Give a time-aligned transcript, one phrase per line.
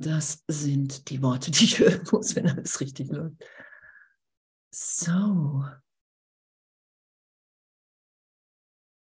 [0.00, 3.44] Das sind die Worte, die ich hören muss, wenn alles richtig läuft.
[4.70, 5.66] So.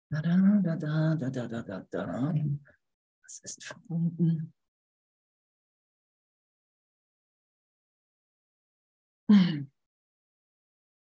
[0.09, 2.33] Da, da, da, da, da, da, da, da.
[3.23, 4.53] Das ist verbunden.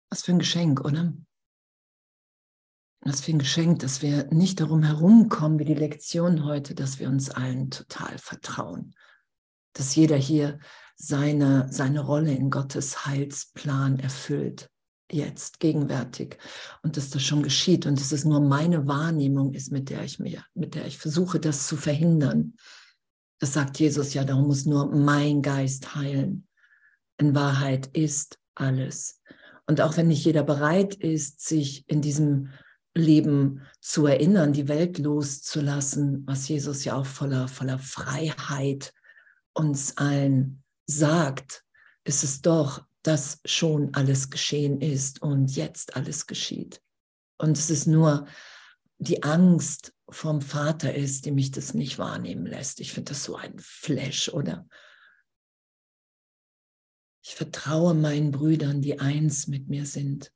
[0.09, 1.13] Was für ein Geschenk, oder?
[2.99, 7.07] Was für ein Geschenk, dass wir nicht darum herumkommen, wie die Lektion heute, dass wir
[7.07, 8.93] uns allen total vertrauen.
[9.73, 10.59] Dass jeder hier
[10.95, 14.69] seine, seine Rolle in Gottes Heilsplan erfüllt,
[15.11, 16.37] jetzt, gegenwärtig.
[16.81, 20.19] Und dass das schon geschieht und dass es nur meine Wahrnehmung ist, mit der ich
[20.19, 22.55] mir, mit der ich versuche, das zu verhindern.
[23.39, 26.47] Das sagt Jesus ja, darum muss nur mein Geist heilen.
[27.17, 29.21] In Wahrheit ist alles.
[29.67, 32.49] Und auch wenn nicht jeder bereit ist, sich in diesem
[32.95, 38.93] Leben zu erinnern, die Welt loszulassen, was Jesus ja auch voller, voller Freiheit
[39.53, 41.63] uns allen sagt,
[42.03, 46.81] ist es doch, dass schon alles geschehen ist und jetzt alles geschieht.
[47.37, 48.27] Und es ist nur
[48.97, 52.79] die Angst vom Vater ist, die mich das nicht wahrnehmen lässt.
[52.79, 54.67] Ich finde das so ein Flash, oder?
[57.25, 60.31] Ich vertraue meinen Brüdern, die eins mit mir sind.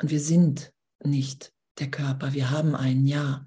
[0.00, 0.72] Und wir sind
[1.02, 3.46] nicht der Körper, wir haben einen Ja.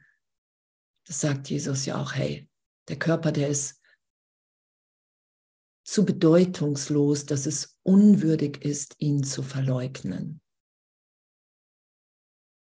[1.06, 2.50] Das sagt Jesus ja auch, hey,
[2.88, 3.82] der Körper, der ist
[5.86, 10.42] zu bedeutungslos, dass es unwürdig ist, ihn zu verleugnen,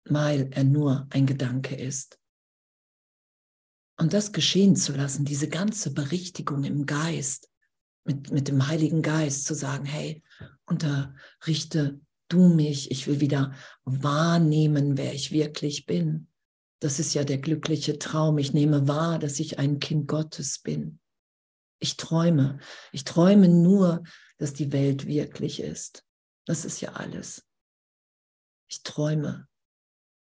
[0.05, 2.19] weil er nur ein Gedanke ist.
[3.99, 7.51] Und das geschehen zu lassen, diese ganze Berichtigung im Geist,
[8.05, 10.23] mit, mit dem Heiligen Geist zu sagen, hey,
[10.65, 16.30] unterrichte du mich, ich will wieder wahrnehmen, wer ich wirklich bin.
[16.81, 18.39] Das ist ja der glückliche Traum.
[18.39, 20.99] Ich nehme wahr, dass ich ein Kind Gottes bin.
[21.79, 22.59] Ich träume.
[22.93, 24.03] Ich träume nur,
[24.39, 26.05] dass die Welt wirklich ist.
[26.47, 27.47] Das ist ja alles.
[28.69, 29.49] Ich träume.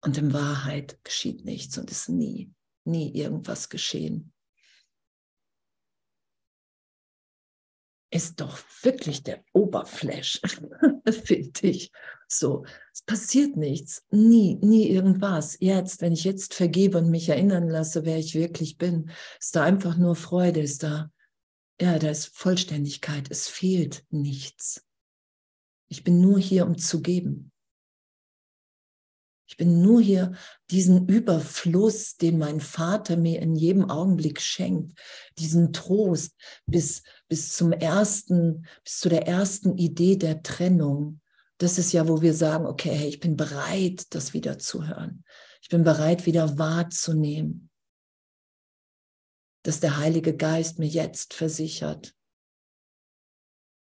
[0.02, 2.52] Und in Wahrheit geschieht nichts und ist nie,
[2.84, 4.33] nie irgendwas geschehen.
[8.14, 10.40] Ist doch wirklich der Oberflash,
[11.24, 11.90] finde ich.
[12.28, 15.56] So, es passiert nichts, nie, nie irgendwas.
[15.58, 19.10] Jetzt, wenn ich jetzt vergebe und mich erinnern lasse, wer ich wirklich bin,
[19.40, 21.10] ist da einfach nur Freude, ist da,
[21.80, 24.86] ja, da ist Vollständigkeit, es fehlt nichts.
[25.88, 27.50] Ich bin nur hier, um zu geben.
[29.54, 30.32] Ich bin nur hier
[30.72, 34.98] diesen Überfluss, den mein Vater mir in jedem Augenblick schenkt,
[35.38, 36.32] diesen Trost
[36.66, 41.20] bis, bis zum ersten, bis zu der ersten Idee der Trennung.
[41.58, 45.24] Das ist ja, wo wir sagen, okay, hey, ich bin bereit, das wieder zu hören.
[45.62, 47.70] Ich bin bereit, wieder wahrzunehmen,
[49.62, 52.12] dass der Heilige Geist mir jetzt versichert,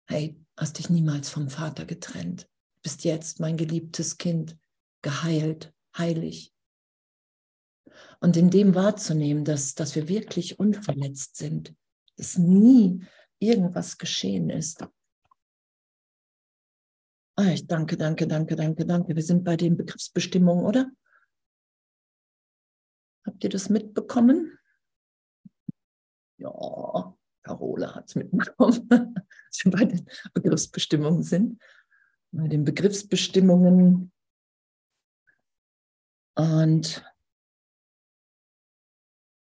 [0.07, 2.47] hey, hast dich niemals vom Vater getrennt,
[2.83, 4.57] bist jetzt mein geliebtes Kind
[5.07, 6.53] geheilt, heilig.
[8.19, 11.73] Und in dem wahrzunehmen, dass, dass wir wirklich unverletzt sind,
[12.17, 13.05] dass nie
[13.39, 14.85] irgendwas geschehen ist.
[17.37, 19.15] Ah, ich danke, danke, danke, danke, danke.
[19.15, 20.91] Wir sind bei den Begriffsbestimmungen, oder?
[23.25, 24.59] Habt ihr das mitbekommen?
[26.37, 31.61] Ja, Carola hat es mitbekommen, dass wir bei den Begriffsbestimmungen sind.
[32.33, 34.11] Bei den Begriffsbestimmungen
[36.37, 37.03] und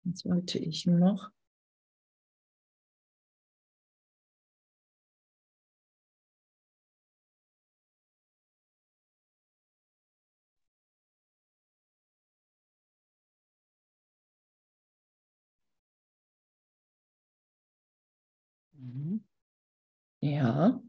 [0.04, 1.30] jetzt wollte ich noch.
[18.74, 19.20] Mhm.
[20.20, 20.80] Ja.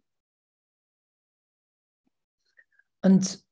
[3.03, 3.43] Und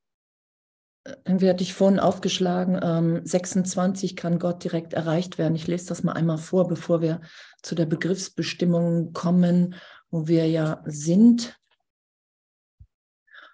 [1.25, 5.55] irgendwie hatte ich vorhin aufgeschlagen, ähm, 26 kann Gott direkt erreicht werden.
[5.55, 7.21] Ich lese das mal einmal vor, bevor wir
[7.61, 9.75] zu der Begriffsbestimmung kommen,
[10.09, 11.57] wo wir ja sind.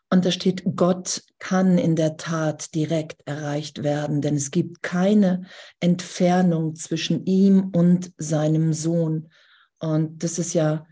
[0.10, 5.46] Und da steht, Gott kann in der Tat direkt erreicht werden, denn es gibt keine
[5.80, 9.32] Entfernung zwischen ihm und seinem Sohn.
[9.80, 10.86] Und das ist ja,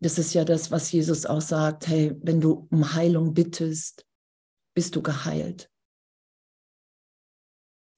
[0.00, 1.86] das ist ja das, was Jesus auch sagt.
[1.86, 4.04] Hey, wenn du um Heilung bittest,
[4.74, 5.70] bist du geheilt.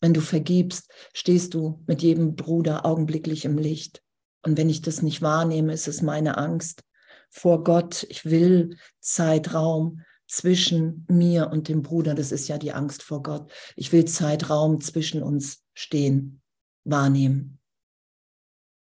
[0.03, 4.03] Wenn du vergibst, stehst du mit jedem Bruder augenblicklich im Licht.
[4.43, 6.83] Und wenn ich das nicht wahrnehme, ist es meine Angst
[7.31, 8.05] vor Gott.
[8.09, 12.15] Ich will Zeitraum zwischen mir und dem Bruder.
[12.15, 13.53] Das ist ja die Angst vor Gott.
[13.77, 16.43] Ich will Zeitraum zwischen uns stehen,
[16.83, 17.61] wahrnehmen,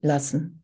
[0.01, 0.63] lassen.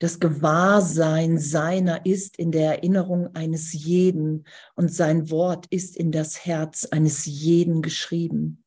[0.00, 6.44] Das Gewahrsein seiner ist in der Erinnerung eines jeden und sein Wort ist in das
[6.44, 8.64] Herz eines jeden geschrieben.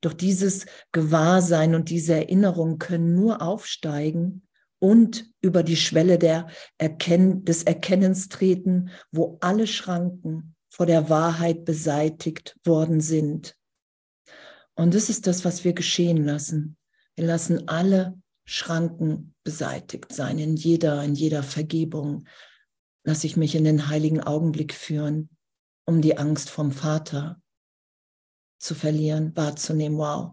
[0.00, 4.42] Doch dieses Gewahrsein und diese Erinnerung können nur aufsteigen
[4.78, 6.48] und über die Schwelle der
[6.78, 13.56] Erken des Erkennens treten, wo alle Schranken vor der Wahrheit beseitigt worden sind.
[14.74, 16.76] Und das ist das, was wir geschehen lassen.
[17.16, 20.38] Wir lassen alle Schranken beseitigt sein.
[20.38, 22.28] In jeder, in jeder Vergebung
[23.02, 25.30] lasse ich mich in den heiligen Augenblick führen,
[25.84, 27.40] um die Angst vom Vater
[28.58, 29.98] zu verlieren, wahrzunehmen.
[29.98, 30.32] Wow.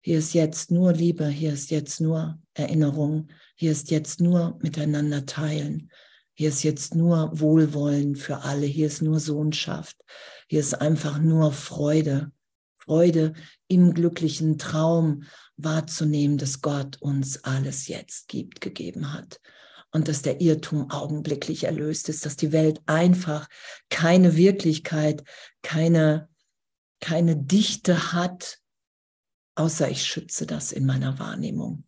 [0.00, 5.26] Hier ist jetzt nur Liebe, hier ist jetzt nur Erinnerung, hier ist jetzt nur miteinander
[5.26, 5.90] teilen,
[6.34, 9.96] hier ist jetzt nur Wohlwollen für alle, hier ist nur Sohnschaft,
[10.48, 12.32] hier ist einfach nur Freude,
[12.78, 13.34] Freude
[13.68, 15.22] im glücklichen Traum
[15.56, 19.40] wahrzunehmen, dass Gott uns alles jetzt gibt, gegeben hat.
[19.92, 23.48] Und dass der Irrtum augenblicklich erlöst ist, dass die Welt einfach
[23.90, 25.22] keine Wirklichkeit,
[25.62, 26.28] keine,
[27.00, 28.58] keine Dichte hat,
[29.54, 31.84] außer ich schütze das in meiner Wahrnehmung.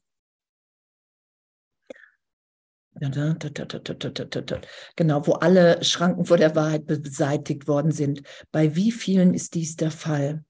[4.97, 8.23] Genau, wo alle Schranken vor der Wahrheit beseitigt worden sind.
[8.53, 10.45] Bei wie vielen ist dies der Fall?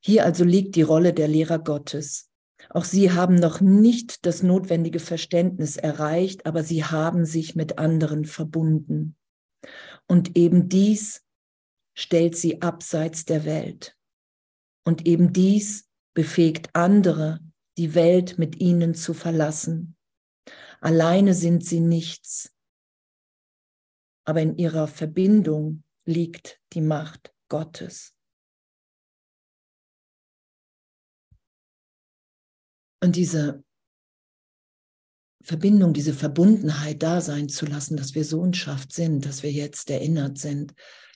[0.00, 2.30] Hier also liegt die Rolle der Lehrer Gottes.
[2.74, 8.24] Auch sie haben noch nicht das notwendige Verständnis erreicht, aber sie haben sich mit anderen
[8.24, 9.16] verbunden.
[10.08, 11.24] Und eben dies
[11.96, 13.96] stellt sie abseits der Welt.
[14.84, 17.38] Und eben dies befähigt andere,
[17.78, 19.96] die Welt mit ihnen zu verlassen.
[20.80, 22.54] Alleine sind sie nichts,
[24.24, 28.13] aber in ihrer Verbindung liegt die Macht Gottes.
[33.04, 33.62] Und diese
[35.42, 40.38] Verbindung, diese Verbundenheit da sein zu lassen, dass wir Sohnschaft sind, dass wir jetzt erinnert
[40.38, 40.72] sind,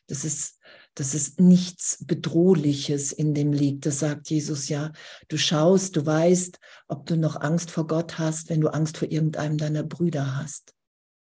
[0.07, 0.59] dass es,
[0.93, 3.87] dass es nichts Bedrohliches in dem liegt.
[3.87, 4.93] Das sagt Jesus ja.
[5.29, 6.59] Du schaust, du weißt,
[6.89, 10.75] ob du noch Angst vor Gott hast, wenn du Angst vor irgendeinem deiner Brüder hast.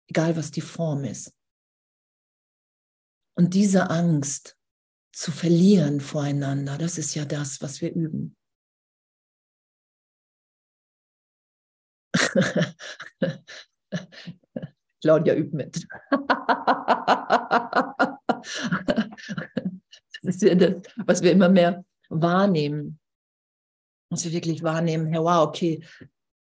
[0.09, 1.33] Egal, was die Form ist.
[3.35, 4.59] Und diese Angst
[5.11, 8.37] zu verlieren voreinander, das ist ja das, was wir üben.
[15.01, 15.87] Claudia übt mit.
[20.23, 22.99] das ist ja das, was wir immer mehr wahrnehmen.
[24.11, 25.83] Was wir wirklich wahrnehmen, Herr, wow, okay,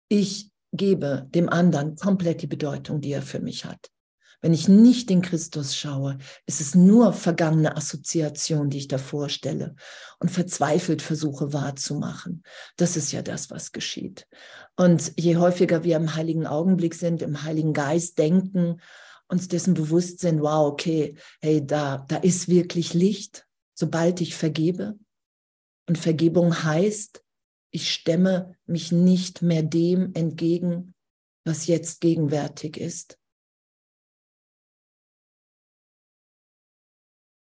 [0.10, 3.92] ich gebe dem anderen komplett die Bedeutung, die er für mich hat.
[4.44, 9.78] Wenn ich nicht in Christus schaue, ist es nur vergangene Assoziation, die ich da vorstelle
[10.20, 12.44] und verzweifelt versuche wahrzumachen.
[12.76, 14.28] Das ist ja das, was geschieht.
[14.76, 18.82] Und je häufiger wir im heiligen Augenblick sind, im heiligen Geist denken,
[19.30, 25.00] uns dessen bewusst sind, wow, okay, hey, da, da ist wirklich Licht, sobald ich vergebe.
[25.88, 27.24] Und Vergebung heißt,
[27.72, 30.94] ich stemme mich nicht mehr dem entgegen,
[31.46, 33.18] was jetzt gegenwärtig ist.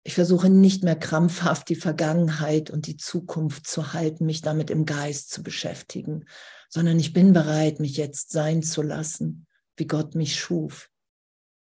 [0.03, 4.87] Ich versuche nicht mehr krampfhaft die Vergangenheit und die Zukunft zu halten, mich damit im
[4.87, 6.25] Geist zu beschäftigen,
[6.71, 10.91] sondern ich bin bereit, mich jetzt sein zu lassen, wie Gott mich schuf.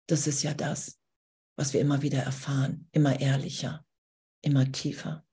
[0.07, 0.99] Das ist ja das,
[1.55, 3.85] was wir immer wieder erfahren, immer ehrlicher,
[4.41, 5.23] immer tiefer.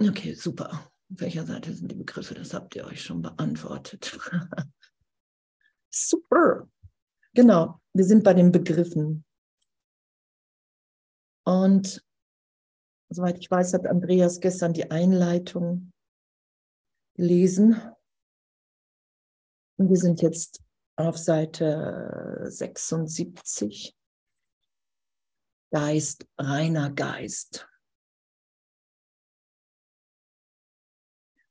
[0.00, 0.70] Okay, super.
[0.70, 2.34] Auf welcher Seite sind die Begriffe?
[2.34, 4.18] Das habt ihr euch schon beantwortet.
[5.90, 6.68] super.
[7.34, 9.24] Genau, wir sind bei den Begriffen.
[11.44, 12.06] Und
[13.10, 15.92] soweit ich weiß, hat Andreas gestern die Einleitung
[17.16, 17.80] gelesen.
[19.76, 20.62] Und wir sind jetzt
[20.94, 23.96] auf Seite 76.
[25.72, 27.68] Geist, reiner Geist.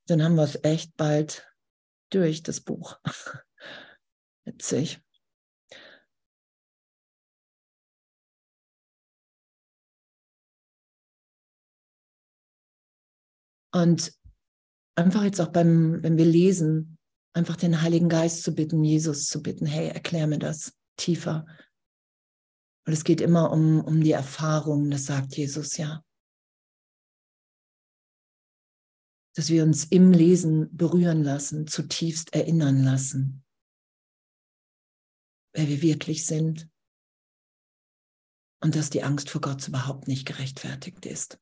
[0.07, 1.45] Dann haben wir es echt bald
[2.09, 3.01] durch, das Buch.
[4.45, 5.02] Witzig.
[13.73, 14.13] Und
[14.95, 16.97] einfach jetzt auch beim, wenn wir lesen,
[17.35, 21.47] einfach den Heiligen Geist zu bitten, Jesus zu bitten, hey, erklär mir das tiefer.
[22.85, 26.03] Und es geht immer um, um die Erfahrung, das sagt Jesus ja.
[29.35, 33.43] Dass wir uns im Lesen berühren lassen, zutiefst erinnern lassen,
[35.55, 36.69] wer wir wirklich sind.
[38.61, 41.39] Und dass die Angst vor Gott überhaupt nicht gerechtfertigt ist.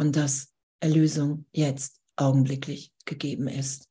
[0.00, 3.86] Und dass Erlösung jetzt augenblicklich gegeben ist,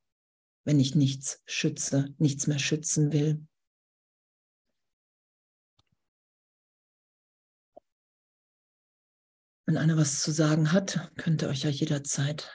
[0.66, 3.46] wenn ich nichts schütze, nichts mehr schützen will.
[9.68, 12.52] Wenn einer was zu sagen hat, könnt ihr euch ja jederzeit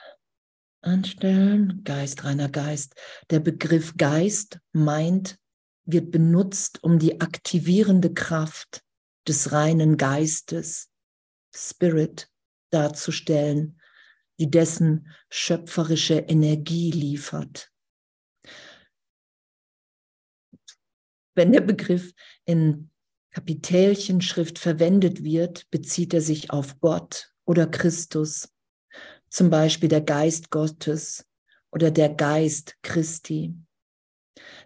[0.81, 1.81] anstellen.
[1.85, 2.95] Geist, reiner Geist.
[3.29, 5.39] Der Begriff Geist meint,
[5.85, 8.83] wird benutzt, um die aktivierende Kraft
[9.25, 10.89] des reinen Geistes,
[11.55, 12.29] Spirit,
[12.69, 13.79] darzustellen,
[14.39, 17.71] die dessen schöpferische Energie liefert.
[21.35, 22.13] Wenn der Begriff
[22.45, 22.89] in
[23.31, 28.49] Kapitelchenschrift verwendet wird, bezieht er sich auf Gott oder Christus,
[29.29, 31.25] zum Beispiel der Geist Gottes
[31.71, 33.53] oder der Geist Christi.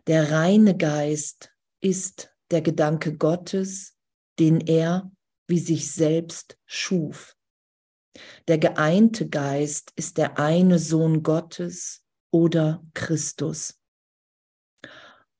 [0.05, 1.51] Der reine Geist
[1.81, 3.97] ist der Gedanke Gottes,
[4.37, 5.11] den er
[5.47, 7.35] wie sich selbst schuf.
[8.47, 13.79] Der geeinte Geist ist der eine Sohn Gottes oder Christus.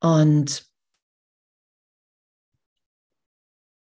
[0.01, 0.69] Und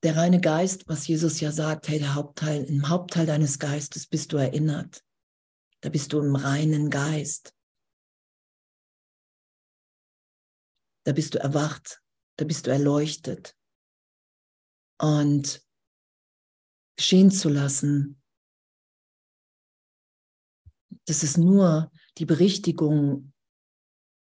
[0.02, 4.33] der reine Geist, was Jesus ja sagt, hey, der Hauptteil, im Hauptteil deines Geistes bist
[4.33, 5.04] du erinnert.
[5.80, 7.54] Da bist du im reinen Geist.
[11.04, 12.02] Da bist du erwacht,
[12.37, 13.57] da bist du erleuchtet.
[15.00, 15.64] Und
[16.97, 18.21] geschehen zu lassen,
[21.09, 23.33] dass es nur die Berichtigung,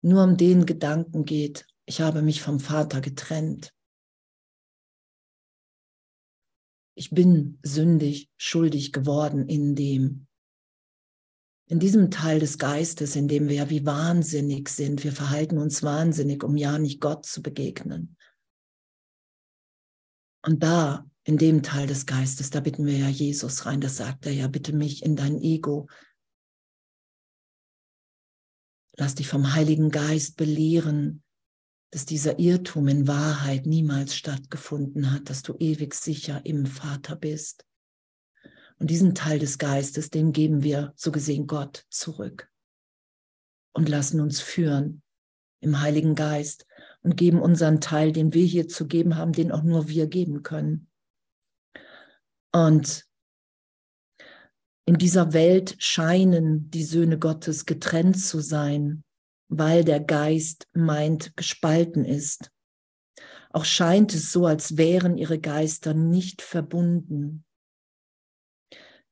[0.02, 3.74] nur um den Gedanken geht, ich habe mich vom Vater getrennt.
[7.02, 10.28] ich bin sündig, schuldig geworden in dem.
[11.68, 15.84] In diesem Teil des Geistes, in dem wir ja wie wahnsinnig sind, wir verhalten uns
[15.84, 18.18] wahnsinnig, um ja nicht Gott zu begegnen.
[20.44, 24.26] Und da, in dem Teil des Geistes, da bitten wir ja Jesus rein, das sagt
[24.26, 25.88] er ja, bitte mich in dein Ego.
[28.98, 31.24] Lass dich vom Heiligen Geist belehren,
[31.92, 37.66] dass dieser Irrtum in Wahrheit niemals stattgefunden hat, dass du ewig sicher im Vater bist.
[38.80, 42.50] Und diesen Teil des Geistes, den geben wir so gesehen Gott zurück
[43.74, 45.04] und lassen uns führen
[45.60, 46.66] im Heiligen Geist
[47.04, 50.44] und geben unseren Teil, den wir hier zu geben haben, den auch nur wir geben
[50.44, 50.90] können.
[52.52, 53.06] Und
[54.92, 59.04] in dieser Welt scheinen die Söhne Gottes getrennt zu sein
[59.52, 62.52] weil der Geist meint, gespalten ist.
[63.50, 67.44] Auch scheint es so, als wären ihre Geister nicht verbunden.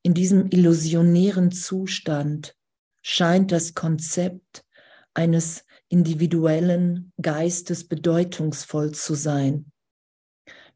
[0.02, 2.56] In diesem illusionären Zustand
[3.02, 4.64] scheint das Konzept
[5.12, 9.70] eines individuellen Geistes bedeutungsvoll zu sein.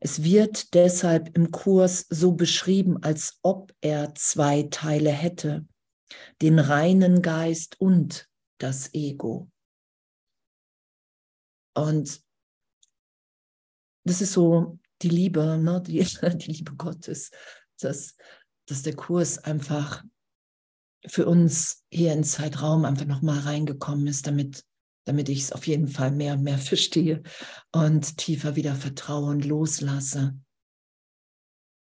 [0.05, 5.67] Es wird deshalb im Kurs so beschrieben, als ob er zwei Teile hätte,
[6.43, 9.51] den reinen Geist und das Ego.
[11.75, 12.23] Und
[14.07, 15.81] das ist so die Liebe, ne?
[15.81, 16.05] die,
[16.37, 17.31] die Liebe Gottes,
[17.81, 18.15] dass,
[18.67, 20.05] dass der Kurs einfach
[21.07, 24.67] für uns hier in Zeitraum einfach nochmal reingekommen ist, damit,
[25.05, 27.23] damit ich es auf jeden Fall mehr und mehr verstehe
[27.73, 30.39] und tiefer wieder vertraue und loslasse.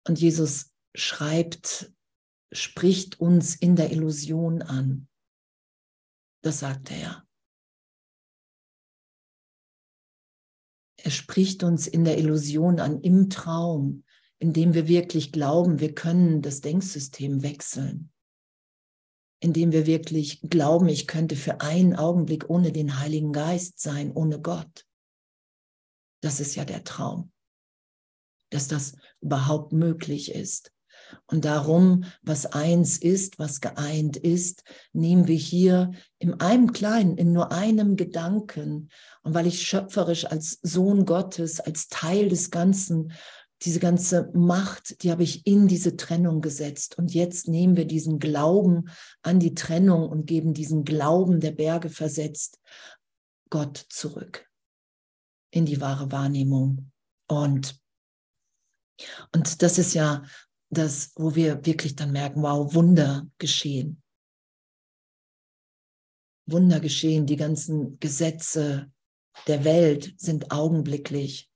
[0.07, 1.93] Und Jesus schreibt,
[2.51, 5.07] spricht uns in der Illusion an.
[6.43, 7.25] Das sagt er.
[11.03, 14.03] Er spricht uns in der Illusion an, im Traum,
[14.39, 18.11] in dem wir wirklich glauben, wir können das Denksystem wechseln.
[19.43, 24.11] In dem wir wirklich glauben, ich könnte für einen Augenblick ohne den Heiligen Geist sein,
[24.11, 24.85] ohne Gott.
[26.21, 27.31] Das ist ja der Traum,
[28.51, 30.71] dass das überhaupt möglich ist.
[31.25, 37.33] Und darum, was eins ist, was geeint ist, nehmen wir hier in einem kleinen, in
[37.33, 38.89] nur einem Gedanken.
[39.23, 43.11] Und weil ich schöpferisch als Sohn Gottes, als Teil des Ganzen,
[43.63, 46.97] diese ganze Macht, die habe ich in diese Trennung gesetzt.
[46.97, 48.89] Und jetzt nehmen wir diesen Glauben
[49.21, 52.59] an die Trennung und geben diesen Glauben der Berge versetzt
[53.49, 54.49] Gott zurück
[55.51, 56.91] in die wahre Wahrnehmung.
[57.27, 57.79] Und,
[59.33, 60.23] und das ist ja
[60.69, 64.01] das, wo wir wirklich dann merken, wow, Wunder geschehen.
[66.47, 68.91] Wunder geschehen, die ganzen Gesetze
[69.47, 71.50] der Welt sind augenblicklich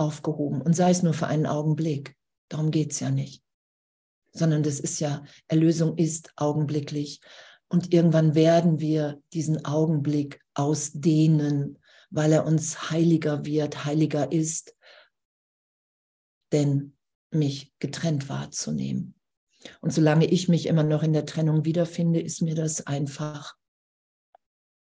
[0.00, 2.16] aufgehoben und sei es nur für einen Augenblick.
[2.48, 3.42] Darum geht es ja nicht.
[4.32, 7.20] Sondern das ist ja, Erlösung ist augenblicklich.
[7.68, 11.78] Und irgendwann werden wir diesen Augenblick ausdehnen,
[12.10, 14.74] weil er uns heiliger wird, heiliger ist.
[16.52, 16.96] Denn
[17.30, 19.14] mich getrennt wahrzunehmen.
[19.80, 23.56] Und solange ich mich immer noch in der Trennung wiederfinde, ist mir das einfach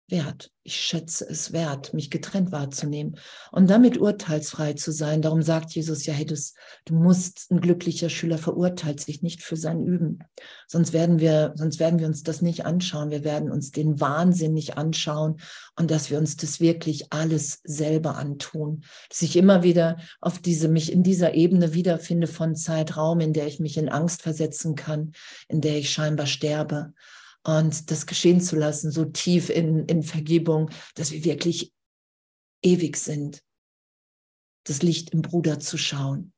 [0.07, 0.51] wert.
[0.63, 3.17] Ich schätze es wert, mich getrennt wahrzunehmen
[3.51, 5.21] und damit urteilsfrei zu sein.
[5.21, 6.53] Darum sagt Jesus ja, hey, das,
[6.85, 10.19] du musst, ein glücklicher Schüler verurteilt sich nicht für sein Üben.
[10.67, 13.11] Sonst werden wir, sonst werden wir uns das nicht anschauen.
[13.11, 15.37] Wir werden uns den Wahnsinn nicht anschauen
[15.75, 18.83] und dass wir uns das wirklich alles selber antun.
[19.09, 23.47] Dass ich immer wieder auf diese, mich in dieser Ebene wiederfinde von Zeitraum, in der
[23.47, 25.11] ich mich in Angst versetzen kann,
[25.47, 26.93] in der ich scheinbar sterbe
[27.45, 31.71] und das geschehen zu lassen, so tief in, in Vergebung, dass wir wirklich
[32.63, 33.43] ewig sind.
[34.65, 36.33] Das Licht im Bruder zu schauen.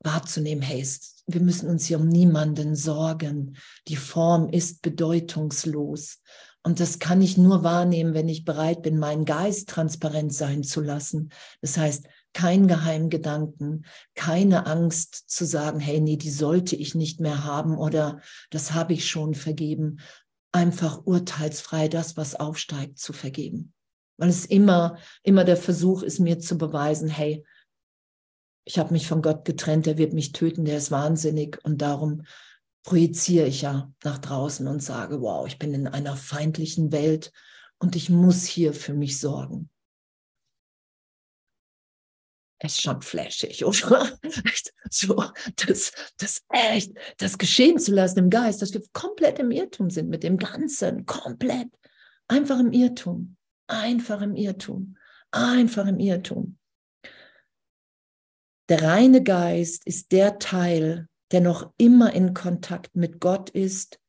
[0.00, 0.84] Wahrzunehmen, hey,
[1.28, 3.56] wir müssen uns hier um niemanden sorgen.
[3.86, 6.20] Die Form ist bedeutungslos.
[6.64, 10.80] Und das kann ich nur wahrnehmen, wenn ich bereit bin, meinen Geist transparent sein zu
[10.80, 11.30] lassen.
[11.60, 17.44] Das heißt, kein Geheimgedanken, keine Angst zu sagen, hey, nee, die sollte ich nicht mehr
[17.44, 20.00] haben oder das habe ich schon vergeben.
[20.52, 23.72] Einfach urteilsfrei das, was aufsteigt, zu vergeben.
[24.18, 27.44] Weil es immer, immer der Versuch ist, mir zu beweisen, hey,
[28.64, 32.22] ich habe mich von Gott getrennt, der wird mich töten, der ist wahnsinnig und darum
[32.82, 37.32] projiziere ich ja nach draußen und sage, wow, ich bin in einer feindlichen Welt
[37.78, 39.70] und ich muss hier für mich sorgen
[42.62, 44.18] ist schon flashig, oder?
[44.90, 45.24] so,
[45.66, 50.08] das, das echt, das geschehen zu lassen im Geist, dass wir komplett im Irrtum sind
[50.08, 51.68] mit dem Ganzen, komplett.
[52.28, 53.36] Einfach im Irrtum,
[53.66, 54.96] einfach im Irrtum,
[55.30, 56.58] einfach im Irrtum.
[58.68, 64.00] Der reine Geist ist der Teil, der noch immer in Kontakt mit Gott ist,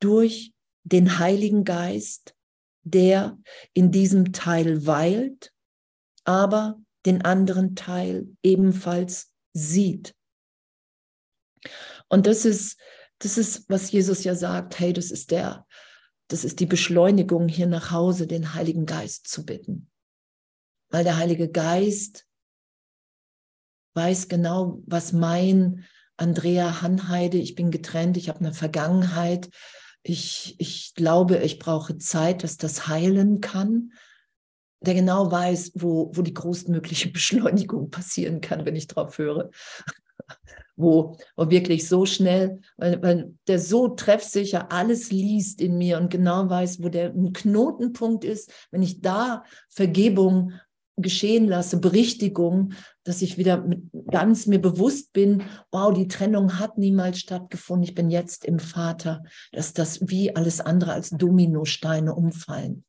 [0.00, 2.34] durch den Heiligen Geist,
[2.84, 3.38] der
[3.74, 5.52] in diesem Teil weilt,
[6.24, 10.14] aber den anderen Teil ebenfalls sieht.
[12.08, 12.78] Und das ist,
[13.18, 15.66] das ist, was Jesus ja sagt, hey, das ist der,
[16.28, 19.90] das ist die Beschleunigung hier nach Hause, den Heiligen Geist zu bitten.
[20.90, 22.26] Weil der Heilige Geist
[23.94, 25.84] weiß genau, was mein
[26.16, 29.50] Andrea Hanheide, ich bin getrennt, ich habe eine Vergangenheit,
[30.02, 33.92] ich, ich glaube, ich brauche Zeit, dass das heilen kann
[34.80, 39.50] der genau weiß, wo, wo die größtmögliche Beschleunigung passieren kann, wenn ich drauf höre.
[40.76, 46.08] wo, wo wirklich so schnell, weil, weil der so treffsicher alles liest in mir und
[46.08, 50.52] genau weiß, wo der ein Knotenpunkt ist, wenn ich da Vergebung
[50.96, 52.72] geschehen lasse, Berichtigung,
[53.04, 57.94] dass ich wieder mit, ganz mir bewusst bin, wow, die Trennung hat niemals stattgefunden, ich
[57.94, 62.84] bin jetzt im Vater, dass das wie alles andere als Dominosteine umfallen.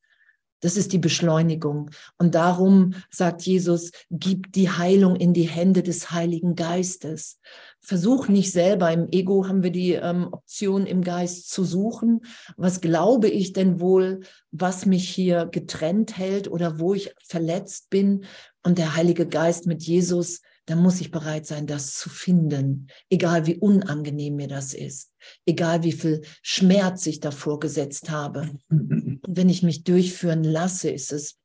[0.61, 1.89] Das ist die Beschleunigung.
[2.17, 7.39] Und darum sagt Jesus, gib die Heilung in die Hände des Heiligen Geistes.
[7.79, 12.21] Versuch nicht selber, im Ego haben wir die ähm, Option im Geist zu suchen.
[12.57, 18.25] Was glaube ich denn wohl, was mich hier getrennt hält oder wo ich verletzt bin?
[18.63, 23.47] Und der Heilige Geist mit Jesus dann muss ich bereit sein, das zu finden, egal
[23.47, 25.11] wie unangenehm mir das ist,
[25.47, 28.51] egal wie viel Schmerz ich davor gesetzt habe.
[28.69, 31.39] Und wenn ich mich durchführen lasse, ist es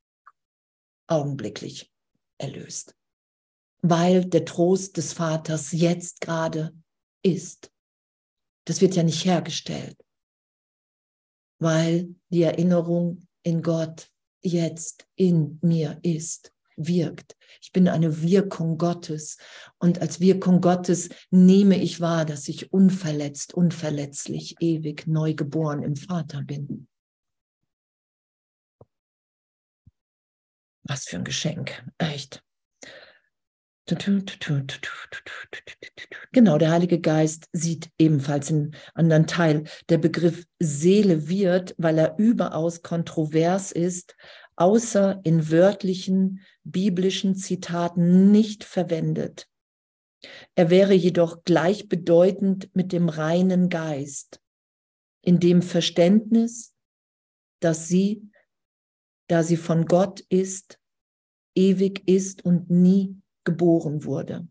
[1.07, 1.91] augenblicklich
[2.37, 2.95] erlöst,
[3.81, 6.75] weil der Trost des Vaters jetzt gerade
[7.23, 7.73] ist.
[8.67, 9.97] Das wird ja nicht hergestellt,
[11.61, 14.11] weil die Erinnerung in Gott
[14.43, 17.37] jetzt in mir ist wirkt.
[17.61, 19.39] Ich bin eine Wirkung Gottes.
[19.79, 25.97] Und als Wirkung Gottes nehme ich wahr, dass ich unverletzt, unverletzlich, ewig neu geboren im
[25.97, 26.89] Vater bin.
[30.83, 32.43] Was für ein Geschenk, echt.
[36.33, 39.65] Genau, der Heilige Geist sieht ebenfalls einen anderen Teil.
[39.91, 44.17] Der Begriff Seele wird, weil er überaus kontrovers ist,
[44.57, 49.49] außer in wörtlichen biblischen Zitaten nicht verwendet.
[50.55, 54.41] Er wäre jedoch gleichbedeutend mit dem reinen Geist,
[55.23, 56.75] in dem Verständnis,
[57.61, 58.31] dass sie,
[59.29, 60.81] da sie von Gott ist,
[61.55, 64.49] ewig ist und nie geboren wurde.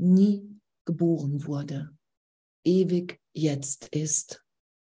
[0.00, 1.97] Nie geboren wurde
[2.68, 4.44] ewig jetzt ist.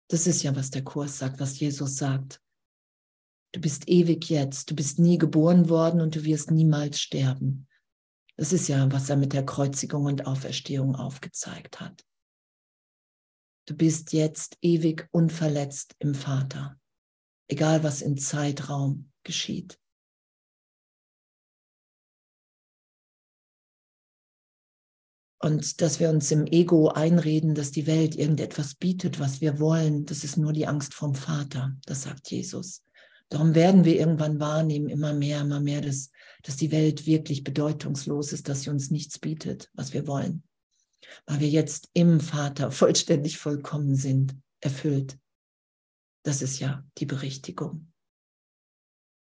[0.08, 2.42] Das ist ja, was der Kurs sagt, was Jesus sagt.
[3.52, 7.66] Du bist ewig jetzt, du bist nie geboren worden und du wirst niemals sterben.
[8.36, 12.04] Das ist ja, was er mit der Kreuzigung und Auferstehung aufgezeigt hat.
[13.66, 16.78] Du bist jetzt ewig unverletzt im Vater,
[17.48, 19.79] egal was im Zeitraum geschieht.
[25.42, 30.04] Und dass wir uns im Ego einreden, dass die Welt irgendetwas bietet, was wir wollen,
[30.04, 32.84] das ist nur die Angst vom Vater, das sagt Jesus.
[33.30, 36.10] Darum werden wir irgendwann wahrnehmen, immer mehr, immer mehr, dass,
[36.42, 40.42] dass die Welt wirklich bedeutungslos ist, dass sie uns nichts bietet, was wir wollen.
[41.24, 45.16] Weil wir jetzt im Vater vollständig vollkommen sind, erfüllt.
[46.22, 47.89] Das ist ja die Berichtigung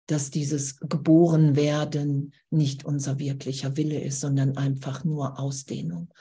[0.06, 6.12] dass dieses Geborenwerden nicht unser wirklicher Wille ist, sondern einfach nur Ausdehnung.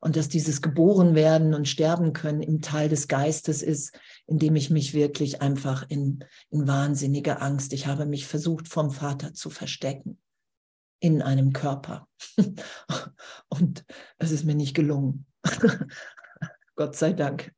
[0.00, 4.92] Und dass dieses Geborenwerden und Sterben können im Teil des Geistes ist, indem ich mich
[4.92, 10.18] wirklich einfach in, in wahnsinnige Angst, ich habe mich versucht vom Vater zu verstecken
[11.00, 12.06] in einem Körper.
[13.48, 13.84] Und
[14.18, 15.26] es ist mir nicht gelungen.
[16.76, 17.52] Gott sei Dank.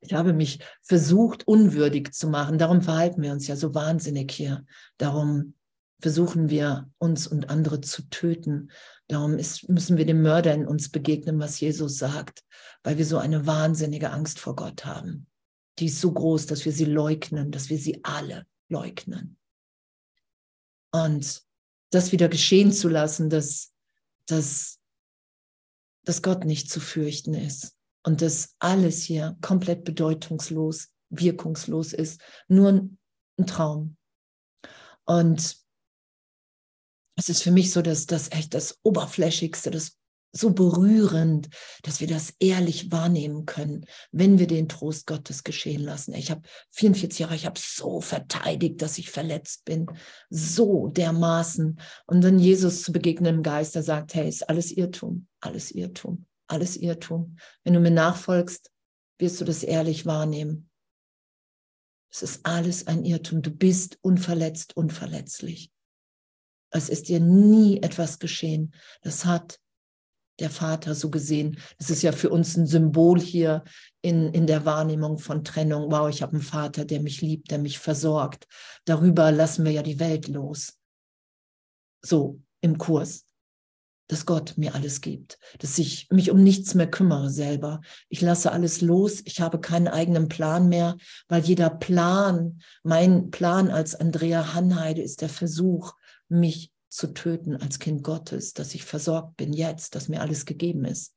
[0.00, 2.58] Ich habe mich versucht, unwürdig zu machen.
[2.58, 4.64] Darum verhalten wir uns ja so wahnsinnig hier.
[4.96, 5.54] Darum
[6.00, 8.70] versuchen wir, uns und andere zu töten.
[9.08, 12.42] Darum ist, müssen wir dem Mörder in uns begegnen, was Jesus sagt,
[12.82, 15.26] weil wir so eine wahnsinnige Angst vor Gott haben.
[15.78, 19.36] Die ist so groß, dass wir sie leugnen, dass wir sie alle leugnen.
[20.92, 21.42] Und
[21.90, 23.72] das wieder geschehen zu lassen, dass,
[24.26, 24.78] dass,
[26.04, 32.68] dass Gott nicht zu fürchten ist und dass alles hier komplett bedeutungslos, wirkungslos ist, nur
[32.70, 33.96] ein Traum.
[35.04, 35.56] Und
[37.16, 39.96] es ist für mich so, dass das echt das Oberflächigste, das
[40.32, 41.48] so berührend,
[41.82, 46.14] dass wir das ehrlich wahrnehmen können, wenn wir den Trost Gottes geschehen lassen.
[46.14, 49.86] Ich habe 44 Jahre, ich habe so verteidigt, dass ich verletzt bin,
[50.28, 51.80] so dermaßen.
[52.06, 56.26] Und dann Jesus zu begegnen im Geist, der sagt, hey, ist alles Irrtum, alles Irrtum
[56.50, 57.36] alles Irrtum.
[57.64, 58.70] Wenn du mir nachfolgst,
[59.18, 60.70] wirst du das ehrlich wahrnehmen.
[62.12, 63.42] Es ist alles ein Irrtum.
[63.42, 65.70] Du bist unverletzt, unverletzlich.
[66.70, 68.74] Es ist dir nie etwas geschehen.
[69.02, 69.60] Das hat
[70.40, 71.58] der Vater so gesehen.
[71.78, 73.64] Das ist ja für uns ein Symbol hier
[74.00, 75.90] in, in der Wahrnehmung von Trennung.
[75.90, 78.46] Wow, ich habe einen Vater, der mich liebt, der mich versorgt.
[78.86, 80.78] Darüber lassen wir ja die Welt los.
[82.02, 83.26] So im Kurs
[84.10, 87.80] dass Gott mir alles gibt, dass ich mich um nichts mehr kümmere selber.
[88.08, 90.96] Ich lasse alles los, ich habe keinen eigenen Plan mehr,
[91.28, 95.94] weil jeder Plan, mein Plan als Andrea Hanheide ist der Versuch,
[96.28, 100.84] mich zu töten als Kind Gottes, dass ich versorgt bin jetzt, dass mir alles gegeben
[100.84, 101.14] ist.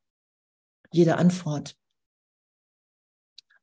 [0.92, 1.76] Jede Antwort.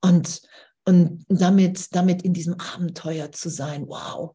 [0.01, 0.43] Und,
[0.85, 4.35] und damit, damit in diesem Abenteuer zu sein, wow,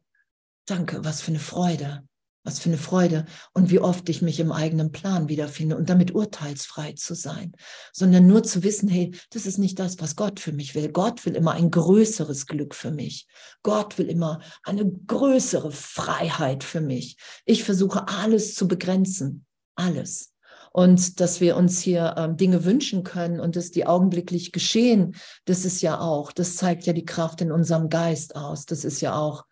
[0.64, 2.08] danke, was für eine Freude.
[2.46, 6.14] Was für eine Freude und wie oft ich mich im eigenen Plan wiederfinde und damit
[6.14, 7.52] urteilsfrei zu sein,
[7.92, 10.92] sondern nur zu wissen, hey, das ist nicht das, was Gott für mich will.
[10.92, 13.26] Gott will immer ein größeres Glück für mich.
[13.64, 17.16] Gott will immer eine größere Freiheit für mich.
[17.46, 20.32] Ich versuche alles zu begrenzen, alles.
[20.72, 25.64] Und dass wir uns hier ähm, Dinge wünschen können und dass die augenblicklich geschehen, das
[25.64, 28.66] ist ja auch, das zeigt ja die Kraft in unserem Geist aus.
[28.66, 29.46] Das ist ja auch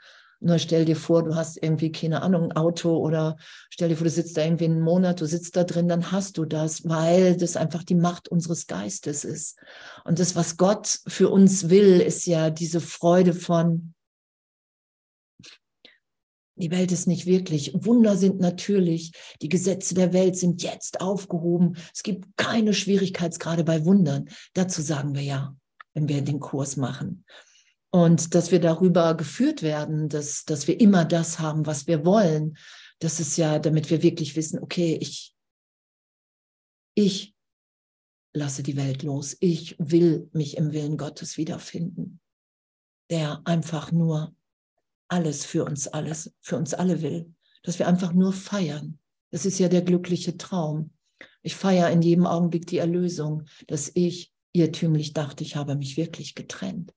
[0.44, 3.36] nur stell dir vor, du hast irgendwie, keine Ahnung, ein Auto oder
[3.70, 6.36] stell dir vor, du sitzt da irgendwie einen Monat, du sitzt da drin, dann hast
[6.36, 9.58] du das, weil das einfach die Macht unseres Geistes ist.
[10.04, 13.94] Und das, was Gott für uns will, ist ja diese Freude von,
[16.56, 17.72] die Welt ist nicht wirklich.
[17.74, 19.12] Wunder sind natürlich.
[19.42, 21.76] Die Gesetze der Welt sind jetzt aufgehoben.
[21.92, 24.28] Es gibt keine Schwierigkeitsgrade bei Wundern.
[24.52, 25.56] Dazu sagen wir ja,
[25.94, 27.24] wenn wir den Kurs machen.
[27.94, 32.56] Und dass wir darüber geführt werden, dass, dass wir immer das haben, was wir wollen.
[32.98, 35.32] Das ist ja, damit wir wirklich wissen, okay, ich,
[36.96, 37.36] ich
[38.32, 39.36] lasse die Welt los.
[39.38, 42.18] Ich will mich im Willen Gottes wiederfinden,
[43.10, 44.34] der einfach nur
[45.06, 47.32] alles für uns alles, für uns alle will.
[47.62, 48.98] Dass wir einfach nur feiern.
[49.30, 50.92] Das ist ja der glückliche Traum.
[51.42, 56.34] Ich feiere in jedem Augenblick die Erlösung, dass ich irrtümlich dachte, ich habe mich wirklich
[56.34, 56.92] getrennt.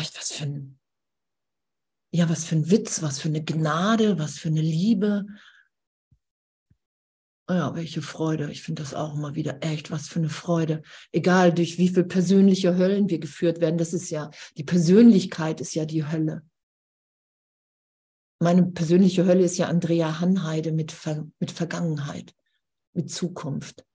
[0.00, 0.78] Echt, was für ein,
[2.12, 5.26] ja, was für ein Witz, was für eine Gnade, was für eine Liebe.
[7.48, 8.50] Ja, welche Freude.
[8.50, 10.82] Ich finde das auch immer wieder echt, was für eine Freude.
[11.12, 15.74] Egal, durch wie viele persönliche Höllen wir geführt werden, das ist ja, die Persönlichkeit ist
[15.74, 16.42] ja die Hölle.
[18.40, 22.34] Meine persönliche Hölle ist ja Andrea Hanheide mit, Ver mit Vergangenheit,
[22.92, 23.86] mit Zukunft.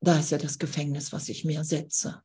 [0.00, 2.22] Da ist ja das Gefängnis, was ich mir setze.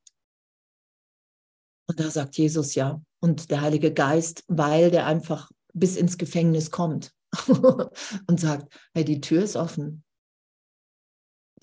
[1.87, 6.71] Und da sagt Jesus ja, und der Heilige Geist, weil der einfach bis ins Gefängnis
[6.71, 7.13] kommt
[7.47, 10.03] und sagt, hey, die Tür ist offen.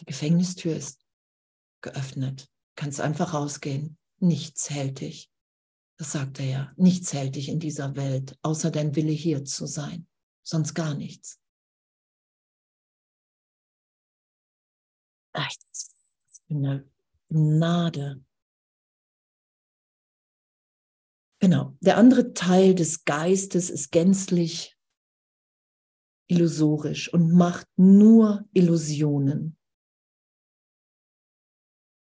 [0.01, 1.01] Die Gefängnistür ist
[1.83, 2.49] geöffnet.
[2.77, 3.99] Kannst einfach rausgehen.
[4.19, 5.31] Nichts hält dich.
[5.99, 6.73] Das sagt er ja.
[6.77, 10.07] Nichts hält dich in dieser Welt, außer dein Wille hier zu sein.
[10.43, 11.39] Sonst gar nichts.
[15.33, 15.93] Ach, das
[16.31, 16.91] ist eine
[17.29, 18.25] Gnade.
[21.41, 21.75] Genau.
[21.81, 24.77] Der andere Teil des Geistes ist gänzlich
[26.29, 29.57] illusorisch und macht nur Illusionen.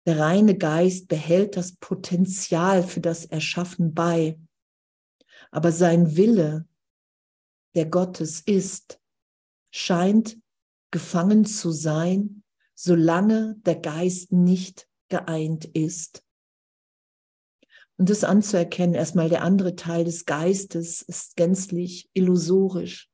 [0.07, 4.39] Der reine Geist behält das Potenzial für das Erschaffen bei,
[5.51, 6.67] aber sein Wille,
[7.75, 8.99] der Gottes ist,
[9.71, 10.39] scheint
[10.91, 16.23] gefangen zu sein, solange der Geist nicht geeint ist.
[17.99, 23.09] Und das anzuerkennen, erstmal der andere Teil des Geistes ist gänzlich illusorisch.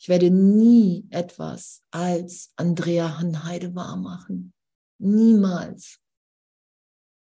[0.00, 4.52] Ich werde nie etwas als Andrea Hanheide wahrmachen.
[4.98, 5.98] Niemals.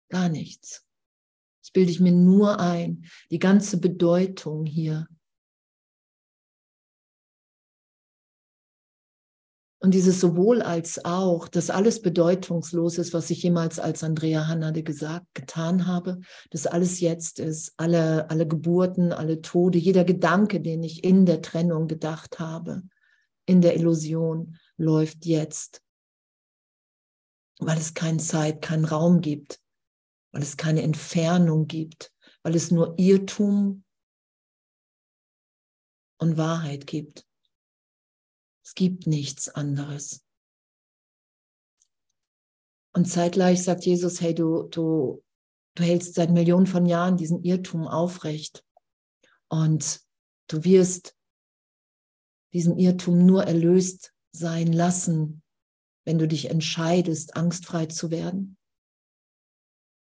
[0.10, 0.86] Gar nichts.
[1.63, 3.05] Das bilde ich mir nur ein.
[3.32, 5.08] Die ganze Bedeutung hier.
[9.82, 14.84] Und dieses sowohl als auch, dass alles bedeutungslos ist, was ich jemals als Andrea Hannade
[14.84, 20.84] gesagt, getan habe, dass alles jetzt ist, alle, alle Geburten, alle Tode, jeder Gedanke, den
[20.84, 22.84] ich in der Trennung gedacht habe,
[23.46, 25.82] in der Illusion, läuft jetzt
[27.60, 29.62] weil es keine Zeit, keinen Raum gibt,
[30.32, 32.12] weil es keine Entfernung gibt,
[32.42, 33.84] weil es nur Irrtum
[36.18, 37.28] und Wahrheit gibt.
[38.69, 40.23] Es gibt nichts anderes.
[42.93, 45.23] Und zeitgleich sagt Jesus, hey, du, du,
[45.73, 48.63] du hältst seit Millionen von Jahren diesen Irrtum aufrecht
[49.47, 50.01] und
[50.49, 51.15] du wirst
[52.53, 55.41] diesen Irrtum nur erlöst sein lassen,
[56.05, 58.55] wenn du dich entscheidest, angstfrei zu werden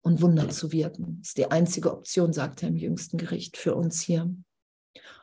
[0.01, 1.19] und Wunder zu wirken.
[1.19, 4.35] Das ist die einzige Option, sagt er im jüngsten Gericht für uns hier.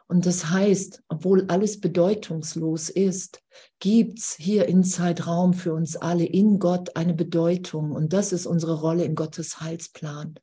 [0.08, 3.42] Und das heißt, obwohl alles bedeutungslos ist,
[3.80, 7.92] gibt es hier in Zeitraum für uns alle in Gott eine Bedeutung.
[7.92, 10.36] Und das ist unsere Rolle in Gottes Heilsplan.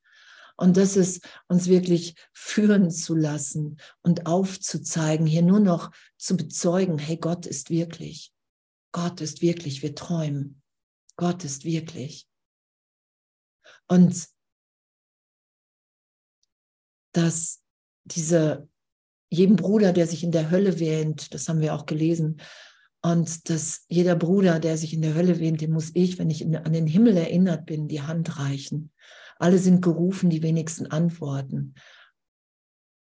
[0.57, 6.99] Und das ist uns wirklich führen zu lassen und aufzuzeigen, hier nur noch zu bezeugen,
[6.99, 8.33] hey, Gott ist wirklich.
[8.93, 10.61] Gott ist wirklich, wir träumen.
[11.17, 12.29] Gott ist wirklich.
[13.89, 14.29] Und
[17.13, 17.63] dass
[18.05, 18.69] diese,
[19.31, 22.41] jedem Bruder, der sich in der Hölle wähnt, das haben wir auch gelesen,
[23.03, 26.45] und dass jeder Bruder, der sich in der Hölle wähnt, dem muss ich, wenn ich
[26.45, 28.93] an den Himmel erinnert bin, die Hand reichen.
[29.39, 31.75] Alle sind gerufen, die wenigsten antworten,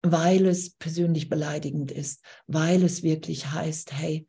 [0.01, 4.27] weil es persönlich beleidigend ist, weil es wirklich heißt, hey,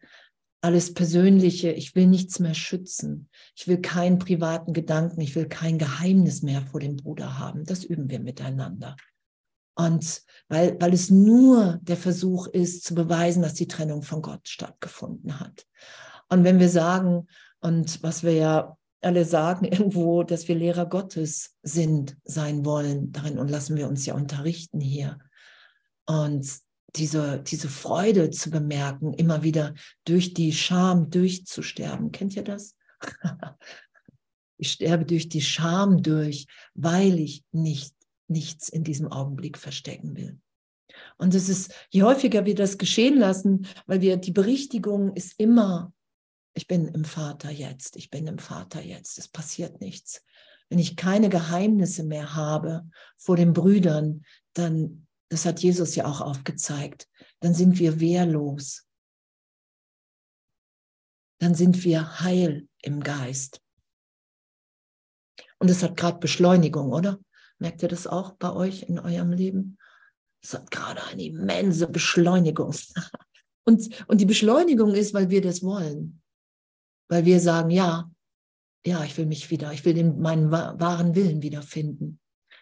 [0.63, 3.29] alles Persönliche, ich will nichts mehr schützen.
[3.57, 7.65] Ich will keinen privaten Gedanken, ich will kein Geheimnis mehr vor dem Bruder haben.
[7.65, 8.97] Das üben wir miteinander.
[9.75, 14.49] Und weil, weil es nur der Versuch ist, zu beweisen, dass die Trennung von Gott
[14.49, 15.67] stattgefunden hat.
[16.29, 17.27] Und wenn wir sagen,
[17.61, 23.39] und was wir ja alle sagen irgendwo, dass wir Lehrer Gottes sind, sein wollen, darin
[23.39, 25.19] und lassen wir uns ja unterrichten hier.
[26.07, 26.47] Und
[26.97, 32.13] diese, diese Freude zu bemerken, immer wieder durch die Scham durchzusterben.
[32.13, 32.77] Kennt ihr das?
[34.59, 37.95] ich sterbe durch die Scham durch, weil ich nicht,
[38.33, 40.41] nichts in diesem Augenblick verstecken will.
[41.17, 45.93] Und es ist, je häufiger wir das geschehen lassen, weil wir, die Berichtigung ist immer,
[46.55, 50.25] ich bin im Vater jetzt, ich bin im Vater jetzt, es passiert nichts.
[50.69, 56.21] Wenn ich keine Geheimnisse mehr habe vor den Brüdern, dann das hat Jesus ja auch
[56.21, 57.09] aufgezeigt,
[57.41, 58.87] dann sind wir wehrlos.
[61.39, 63.63] Dann sind wir heil im Geist.
[65.59, 67.19] Und es hat gerade Beschleunigung, oder?
[67.63, 69.79] Merkt ihr das auch bei euch in eurem Leben?
[70.43, 72.75] Es hat gerade eine immense Beschleunigung.
[73.65, 76.21] Und, und die Beschleunigung ist, weil wir das wollen.
[77.09, 78.11] Weil wir sagen, ja,
[78.85, 82.19] ja, ich will mich wieder, ich will den, meinen wahren Willen wiederfinden.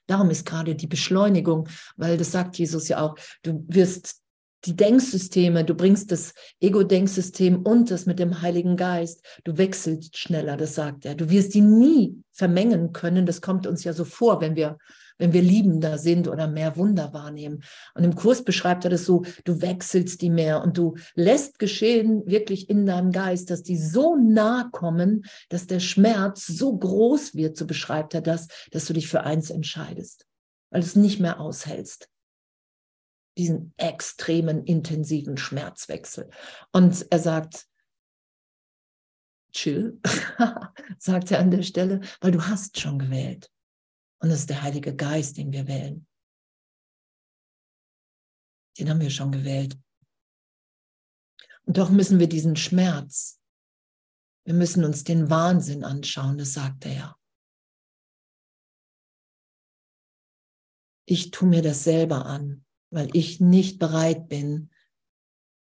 [0.07, 4.21] Darum ist gerade die Beschleunigung, weil das sagt Jesus ja auch, du wirst
[4.65, 10.57] die Denksysteme, du bringst das Ego-Denksystem und das mit dem Heiligen Geist, du wechselst schneller,
[10.57, 11.15] das sagt er.
[11.15, 14.79] Du wirst die nie vermengen können, das kommt uns ja so vor, wenn wir
[15.21, 17.63] wenn wir liebender sind oder mehr Wunder wahrnehmen.
[17.95, 22.23] Und im Kurs beschreibt er das so, du wechselst die mehr und du lässt geschehen
[22.27, 27.57] wirklich in deinem Geist, dass die so nah kommen, dass der Schmerz so groß wird,
[27.59, 30.27] so beschreibt er das, dass du dich für eins entscheidest,
[30.71, 32.09] weil du es nicht mehr aushältst
[33.39, 36.31] diesen extremen, intensiven Schmerzwechsel.
[36.73, 37.67] Und er sagt,
[39.53, 40.01] chill,
[40.99, 43.51] sagt er an der Stelle, weil du hast schon gewählt.
[44.19, 46.07] Und es ist der Heilige Geist, den wir wählen.
[48.79, 49.79] Den haben wir schon gewählt.
[51.65, 53.41] Und doch müssen wir diesen Schmerz
[54.45, 57.17] Wir müssen uns den Wahnsinn anschauen, das sagt er ja.
[61.07, 64.71] Ich tue mir das selber an, weil ich nicht bereit bin,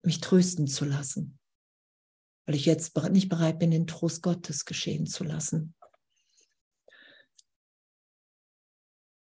[0.03, 1.39] mich trösten zu lassen.
[2.47, 5.75] Weil ich jetzt nicht bereit bin, den Trost Gottes geschehen zu lassen.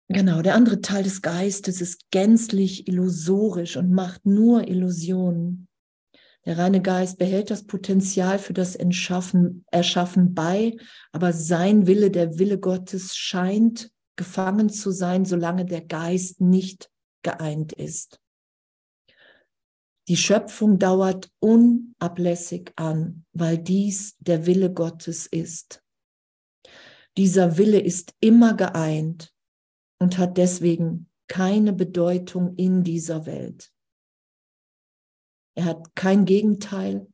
[0.09, 5.67] Genau, der andere Teil des Geistes ist gänzlich illusorisch und macht nur Illusionen.
[6.45, 10.77] Der reine Geist behält das Potenzial für das Entschaffen, Erschaffen bei,
[11.11, 16.89] aber sein Wille, der Wille Gottes, scheint gefangen zu sein, solange der Geist nicht
[17.27, 18.21] geeint ist.
[20.09, 25.83] Die Schöpfung dauert unablässig an, weil dies der Wille Gottes ist.
[27.17, 29.35] Dieser Wille ist immer geeint
[30.01, 33.73] und hat deswegen keine Bedeutung in dieser Welt.
[35.57, 37.13] Er hat kein Gegenteil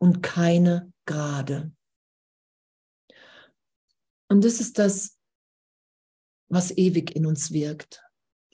[0.00, 1.72] und keine Grade.
[4.28, 5.20] Und das ist das,
[6.48, 8.03] was ewig in uns wirkt.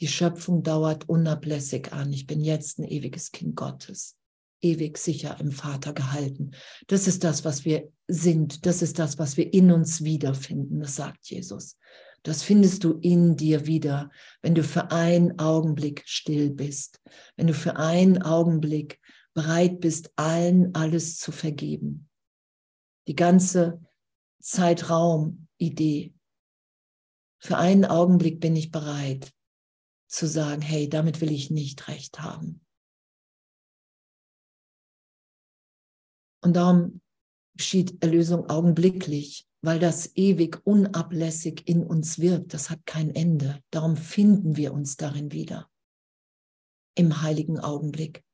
[0.00, 2.12] Die Schöpfung dauert unablässig an.
[2.12, 4.16] Ich bin jetzt ein ewiges Kind Gottes,
[4.62, 6.52] ewig sicher im Vater gehalten.
[6.86, 8.64] Das ist das, was wir sind.
[8.64, 10.80] Das ist das, was wir in uns wiederfinden.
[10.80, 11.76] Das sagt Jesus.
[12.22, 14.10] Das findest du in dir wieder,
[14.42, 17.00] wenn du für einen Augenblick still bist,
[17.36, 19.00] wenn du für einen Augenblick
[19.34, 22.08] bereit bist, allen alles zu vergeben.
[23.06, 23.80] Die ganze
[24.40, 26.14] Zeitraum-Idee.
[27.38, 29.32] Für einen Augenblick bin ich bereit
[30.10, 32.60] zu sagen, hey, damit will ich nicht recht haben.
[36.42, 37.00] Und darum
[37.56, 42.54] geschieht Erlösung augenblicklich weil das ewig unablässig in uns wirkt.
[42.54, 43.62] Das hat kein Ende.
[43.70, 45.70] Darum finden wir uns darin wieder.
[46.94, 48.24] Im heiligen Augenblick.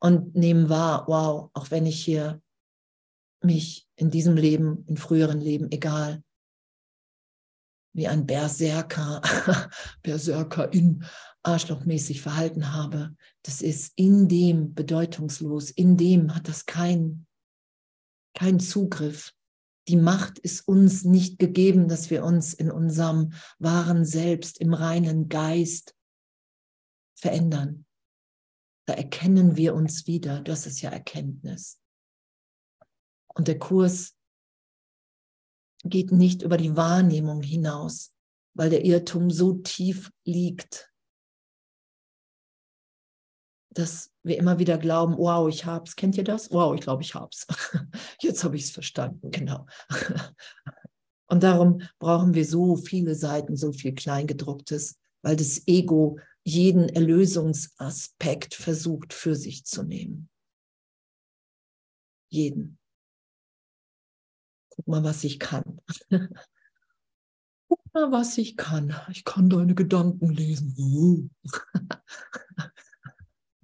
[0.00, 2.42] Und nehmen wahr, wow, auch wenn ich hier
[3.42, 6.22] mich in diesem Leben, in früheren Leben, egal,
[7.96, 9.22] wie ein Berserker,
[10.02, 11.04] Berserker in
[11.42, 17.26] arschlochmäßig verhalten habe, das ist in dem bedeutungslos, in dem hat das kein
[18.36, 19.32] kein Zugriff.
[19.88, 25.28] Die Macht ist uns nicht gegeben, dass wir uns in unserem wahren Selbst, im reinen
[25.28, 25.96] Geist
[27.18, 27.86] verändern.
[28.86, 30.42] Da erkennen wir uns wieder.
[30.42, 31.80] Das ist ja Erkenntnis.
[33.34, 34.16] Und der Kurs
[35.88, 38.14] geht nicht über die Wahrnehmung hinaus,
[38.54, 40.92] weil der Irrtum so tief liegt,
[43.70, 45.96] dass wir immer wieder glauben, wow, ich hab's.
[45.96, 46.50] Kennt ihr das?
[46.50, 47.46] Wow, ich glaube, ich hab's.
[48.20, 49.66] Jetzt habe ich es verstanden, genau.
[51.28, 58.54] Und darum brauchen wir so viele Seiten, so viel Kleingedrucktes, weil das Ego jeden Erlösungsaspekt
[58.54, 60.30] versucht für sich zu nehmen.
[62.28, 62.78] Jeden.
[64.76, 65.80] Guck mal, was ich kann.
[67.68, 68.94] Guck mal, was ich kann.
[69.10, 71.30] Ich kann deine Gedanken lesen.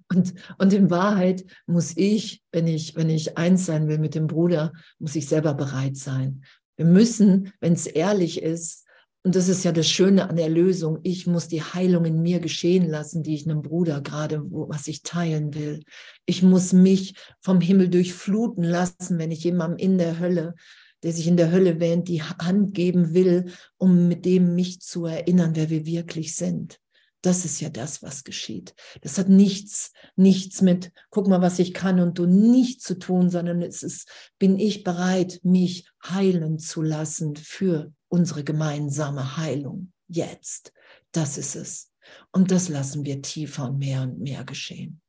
[0.09, 4.27] Und, und in Wahrheit muss ich, wenn ich, wenn ich eins sein will mit dem
[4.27, 6.43] Bruder, muss ich selber bereit sein.
[6.75, 8.85] Wir müssen, wenn es ehrlich ist,
[9.25, 12.41] und das ist ja das Schöne an der Lösung, ich muss die Heilung in mir
[12.41, 15.83] geschehen lassen, die ich einem Bruder gerade, was ich teilen will.
[16.25, 20.55] Ich muss mich vom Himmel durchfluten lassen, wenn ich jemandem in der Hölle,
[21.03, 25.05] der sich in der Hölle wähnt, die Hand geben will, um mit dem mich zu
[25.05, 26.79] erinnern, wer wir wirklich sind.
[27.21, 28.75] Das ist ja das, was geschieht.
[29.01, 33.29] Das hat nichts, nichts mit, guck mal, was ich kann und du nicht zu tun,
[33.29, 39.93] sondern es ist, bin ich bereit, mich heilen zu lassen für unsere gemeinsame Heilung.
[40.09, 40.73] Jetzt.
[41.13, 41.91] Das ist es.
[42.31, 44.99] Und das lassen wir tiefer und mehr und mehr geschehen.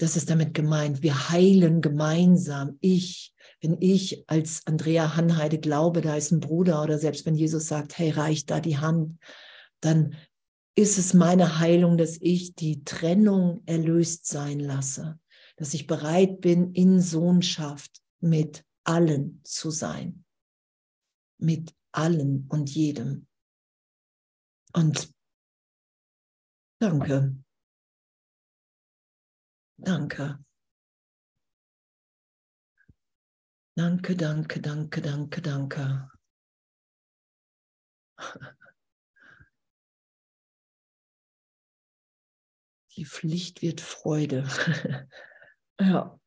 [0.00, 1.02] Das ist damit gemeint.
[1.02, 2.78] Wir heilen gemeinsam.
[2.80, 7.66] Ich, wenn ich als Andrea Hanheide glaube, da ist ein Bruder oder selbst wenn Jesus
[7.66, 9.18] sagt, hey, reicht da die Hand,
[9.80, 10.16] dann
[10.74, 15.20] ist es meine Heilung, dass ich die Trennung erlöst sein lasse,
[15.56, 20.24] dass ich bereit bin, in Sohnschaft mit allen zu sein,
[21.36, 23.26] mit allen und jedem.
[24.72, 25.12] Und
[26.78, 27.36] danke.
[29.82, 30.38] Danke.
[33.76, 36.10] Danke, danke, danke, danke, danke.
[42.96, 44.46] Die Pflicht wird Freude.
[45.80, 46.20] ja.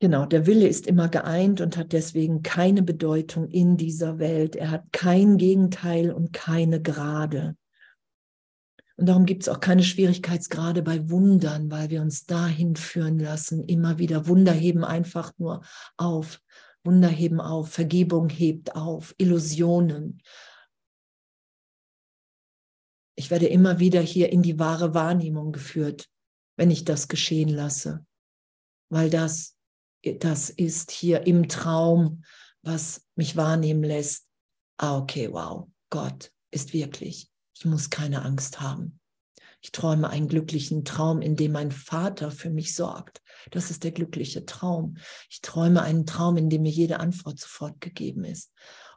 [0.00, 4.56] Genau, der Wille ist immer geeint und hat deswegen keine Bedeutung in dieser Welt.
[4.56, 7.56] Er hat kein Gegenteil und keine Gerade.
[9.02, 13.64] Und darum gibt es auch keine Schwierigkeitsgrade bei Wundern, weil wir uns dahin führen lassen.
[13.64, 15.64] Immer wieder Wunder heben einfach nur
[15.96, 16.40] auf.
[16.84, 17.68] Wunder heben auf.
[17.68, 19.12] Vergebung hebt auf.
[19.18, 20.22] Illusionen.
[23.16, 26.08] Ich werde immer wieder hier in die wahre Wahrnehmung geführt,
[26.56, 28.06] wenn ich das geschehen lasse.
[28.88, 29.56] Weil das,
[30.20, 32.22] das ist hier im Traum,
[32.62, 34.28] was mich wahrnehmen lässt.
[34.76, 37.31] Ah, okay, wow, Gott ist wirklich.
[37.62, 38.98] Ich muss keine Angst haben.
[39.60, 43.22] Ich träume einen glücklichen Traum, in dem mein Vater für mich sorgt.
[43.52, 44.96] Das ist der glückliche Traum.
[45.30, 48.52] Ich träume einen Traum, in dem mir jede Antwort sofort gegeben ist.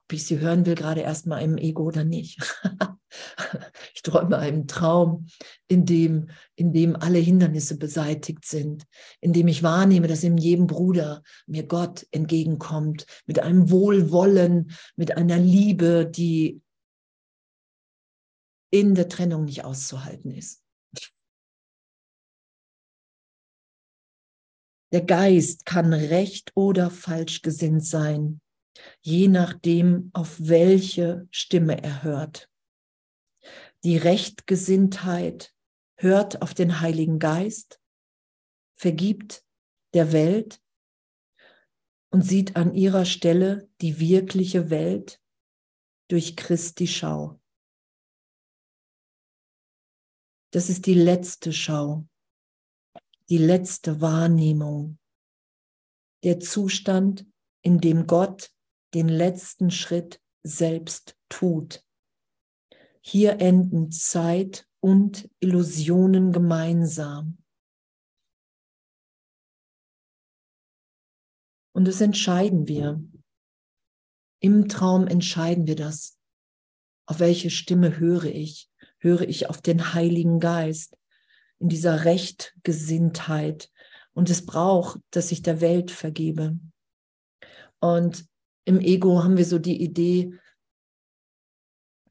[0.05, 2.39] Ob ich sie hören will, gerade erstmal im Ego oder nicht.
[3.93, 5.27] ich träume einen Traum,
[5.67, 8.87] in dem, in dem alle Hindernisse beseitigt sind,
[9.21, 15.15] in dem ich wahrnehme, dass in jedem Bruder mir Gott entgegenkommt, mit einem Wohlwollen, mit
[15.15, 16.63] einer Liebe, die
[18.69, 20.63] in der Trennung nicht auszuhalten ist.
[24.91, 28.39] Der Geist kann recht oder falsch gesinnt sein,
[29.01, 32.49] je nachdem, auf welche Stimme er hört.
[33.83, 35.53] Die Rechtgesinntheit
[35.97, 37.79] hört auf den Heiligen Geist,
[38.75, 39.43] vergibt
[39.93, 40.61] der Welt
[42.09, 45.21] und sieht an ihrer Stelle die wirkliche Welt
[46.09, 47.39] durch Christi Schau.
[50.55, 52.07] Das ist die letzte Schau,
[53.27, 54.97] die letzte Wahrnehmung,
[56.23, 57.25] der Zustand,
[57.61, 58.53] in dem Gott
[58.93, 61.83] den letzten Schritt selbst tut.
[63.01, 67.37] Hier enden Zeit und Illusionen gemeinsam.
[71.73, 73.03] Und das entscheiden wir.
[74.39, 76.17] Im Traum entscheiden wir das.
[77.07, 78.71] Auf welche Stimme höre ich?
[79.05, 80.97] Höre ich auf den Heiligen Geist
[81.59, 83.69] in dieser Rechtgesinntheit.
[84.13, 86.57] Und es braucht, dass ich der Welt vergebe.
[87.79, 88.25] Und
[88.65, 90.33] im Ego haben wir so die Idee,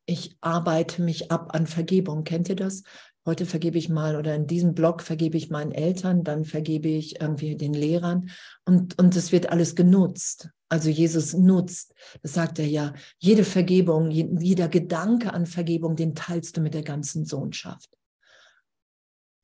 [0.07, 2.25] ich arbeite mich ab an Vergebung.
[2.25, 2.85] Kennt ihr das?
[3.27, 7.21] Heute vergebe ich mal oder in diesem Blog vergebe ich meinen Eltern, dann vergebe ich
[7.21, 8.31] irgendwie den Lehrern
[8.67, 14.11] und, und es wird alles genutzt also Jesus nutzt, das sagt er ja, jede Vergebung,
[14.11, 17.97] jeder Gedanke an Vergebung, den teilst du mit der ganzen Sohnschaft.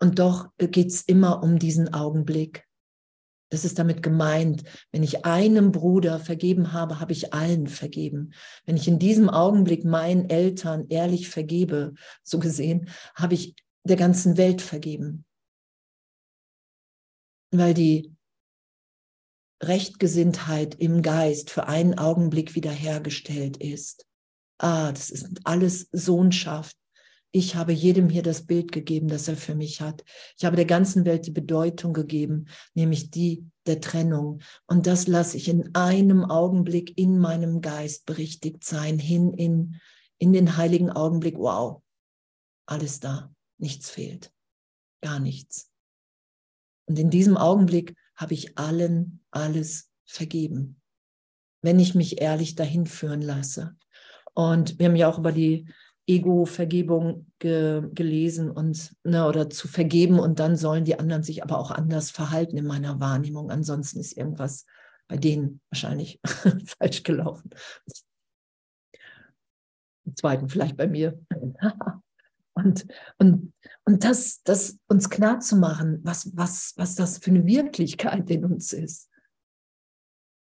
[0.00, 2.66] Und doch geht es immer um diesen Augenblick.
[3.48, 8.32] Das ist damit gemeint, wenn ich einem Bruder vergeben habe, habe ich allen vergeben.
[8.64, 13.54] Wenn ich in diesem Augenblick meinen Eltern ehrlich vergebe, so gesehen, habe ich
[13.84, 15.24] der ganzen Welt vergeben.
[17.52, 18.14] Weil die
[19.62, 24.06] Rechtgesinntheit im Geist für einen Augenblick wiederhergestellt ist.
[24.58, 26.76] Ah, das ist alles Sohnschaft.
[27.32, 30.02] Ich habe jedem hier das Bild gegeben, das er für mich hat.
[30.36, 34.40] Ich habe der ganzen Welt die Bedeutung gegeben, nämlich die der Trennung.
[34.66, 39.76] Und das lasse ich in einem Augenblick in meinem Geist berichtigt sein, hin in,
[40.18, 41.38] in den heiligen Augenblick.
[41.38, 41.82] Wow,
[42.66, 44.32] alles da, nichts fehlt,
[45.02, 45.70] gar nichts.
[46.86, 50.80] Und in diesem Augenblick habe ich allen alles vergeben,
[51.62, 53.76] wenn ich mich ehrlich dahin führen lasse.
[54.34, 55.68] Und wir haben ja auch über die
[56.06, 61.58] Ego-Vergebung ge gelesen und ne, oder zu vergeben und dann sollen die anderen sich aber
[61.58, 63.50] auch anders verhalten in meiner Wahrnehmung.
[63.50, 64.66] Ansonsten ist irgendwas
[65.06, 66.20] bei denen wahrscheinlich
[66.78, 67.50] falsch gelaufen.
[70.04, 71.20] Im zweiten vielleicht bei mir.
[72.54, 72.86] Und,
[73.18, 73.52] und,
[73.84, 78.44] und das, das uns klar zu machen, was, was, was das für eine Wirklichkeit in
[78.44, 79.08] uns ist.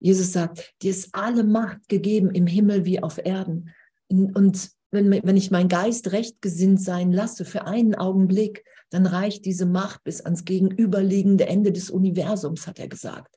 [0.02, 3.74] Jesus sagt, dir ist alle Macht gegeben im Himmel wie auf Erden.
[4.08, 9.46] Und wenn, wenn ich mein Geist recht gesinnt sein lasse für einen Augenblick, dann reicht
[9.46, 13.36] diese Macht bis ans gegenüberliegende Ende des Universums, hat er gesagt.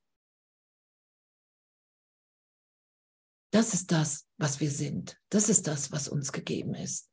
[3.52, 5.18] Das ist das, was wir sind.
[5.28, 7.11] Das ist das, was uns gegeben ist.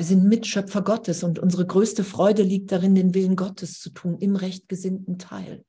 [0.00, 4.16] Wir sind Mitschöpfer Gottes und unsere größte Freude liegt darin, den Willen Gottes zu tun
[4.18, 5.62] im rechtgesinnten Teil.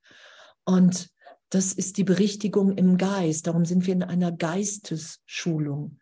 [0.63, 1.09] Und
[1.49, 3.47] das ist die Berichtigung im Geist.
[3.47, 5.97] Darum sind wir in einer Geistesschulung.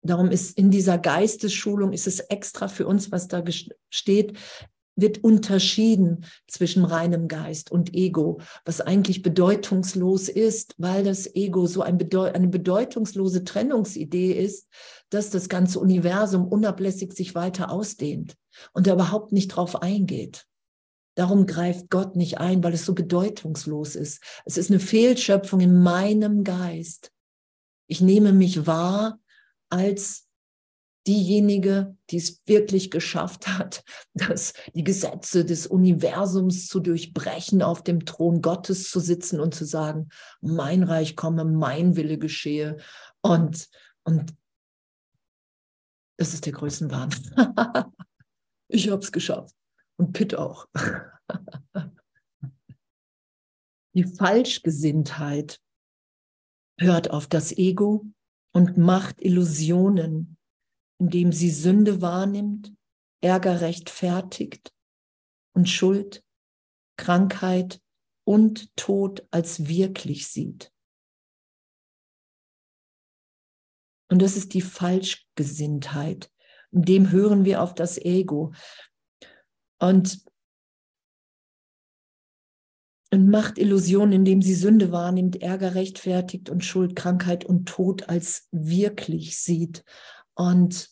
[0.00, 3.44] Darum ist in dieser Geistesschulung ist es extra für uns, was da
[3.90, 4.38] steht,
[5.00, 11.82] wird unterschieden zwischen reinem Geist und Ego, was eigentlich bedeutungslos ist, weil das Ego so
[11.82, 14.68] ein Bedeu eine bedeutungslose Trennungsidee ist,
[15.10, 18.36] dass das ganze Universum unablässig sich weiter ausdehnt
[18.72, 20.46] und da überhaupt nicht drauf eingeht.
[21.14, 24.22] Darum greift Gott nicht ein, weil es so bedeutungslos ist.
[24.44, 27.10] Es ist eine Fehlschöpfung in meinem Geist.
[27.88, 29.18] Ich nehme mich wahr
[29.68, 30.27] als
[31.08, 33.82] diejenige, die es wirklich geschafft hat,
[34.14, 39.64] dass die Gesetze des Universums zu durchbrechen, auf dem Thron Gottes zu sitzen und zu
[39.64, 42.76] sagen, mein Reich komme, mein Wille geschehe.
[43.22, 43.68] Und,
[44.04, 44.34] und
[46.18, 47.10] das ist der Größenwahn.
[48.68, 49.54] ich habe es geschafft.
[49.96, 50.66] Und Pitt auch.
[53.94, 55.60] die Falschgesinntheit
[56.78, 58.06] hört auf das Ego
[58.52, 60.37] und macht Illusionen
[60.98, 62.72] indem sie Sünde wahrnimmt,
[63.20, 64.72] Ärger rechtfertigt
[65.54, 66.24] und Schuld,
[66.96, 67.80] Krankheit
[68.24, 70.72] und Tod als wirklich sieht.
[74.10, 76.30] Und das ist die Falschgesinntheit.
[76.70, 78.52] In dem hören wir auf das Ego.
[79.80, 80.24] Und,
[83.10, 88.48] und macht Illusionen, indem sie Sünde wahrnimmt, Ärger rechtfertigt und Schuld, Krankheit und Tod als
[88.50, 89.84] wirklich sieht.
[90.38, 90.90] Und,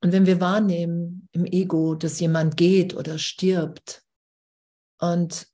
[0.00, 4.02] und wenn wir wahrnehmen im Ego, dass jemand geht oder stirbt,
[5.00, 5.46] und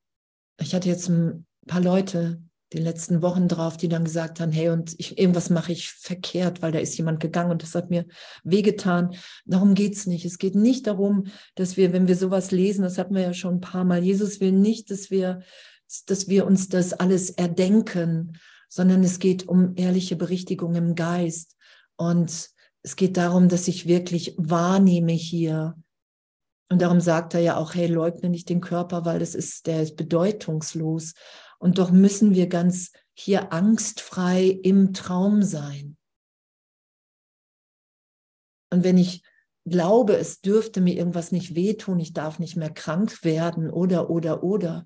[0.58, 2.40] ich hatte jetzt ein paar Leute
[2.72, 6.62] die letzten Wochen drauf, die dann gesagt haben, hey, und ich, irgendwas mache ich verkehrt,
[6.62, 8.06] weil da ist jemand gegangen und das hat mir
[8.42, 9.14] wehgetan.
[9.44, 10.24] Darum geht es nicht.
[10.24, 13.56] Es geht nicht darum, dass wir, wenn wir sowas lesen, das hatten wir ja schon
[13.56, 15.42] ein paar Mal, Jesus will nicht, dass wir,
[16.06, 18.38] dass wir uns das alles erdenken
[18.74, 21.56] sondern es geht um ehrliche Berichtigung im Geist.
[21.94, 22.50] Und
[22.82, 25.80] es geht darum, dass ich wirklich wahrnehme hier.
[26.68, 29.80] Und darum sagt er ja auch, hey, leugne nicht den Körper, weil das ist, der
[29.80, 31.14] ist bedeutungslos.
[31.60, 35.96] Und doch müssen wir ganz hier angstfrei im Traum sein.
[38.72, 39.22] Und wenn ich
[39.64, 44.42] glaube, es dürfte mir irgendwas nicht wehtun, ich darf nicht mehr krank werden oder, oder,
[44.42, 44.84] oder,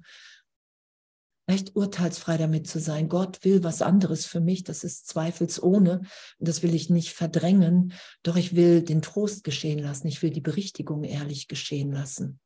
[1.48, 3.08] echt urteilsfrei damit zu sein.
[3.08, 6.02] Gott will was anderes für mich, das ist zweifelsohne.
[6.38, 10.06] Das will ich nicht verdrängen, doch ich will den Trost geschehen lassen.
[10.06, 12.38] Ich will die Berichtigung ehrlich geschehen lassen.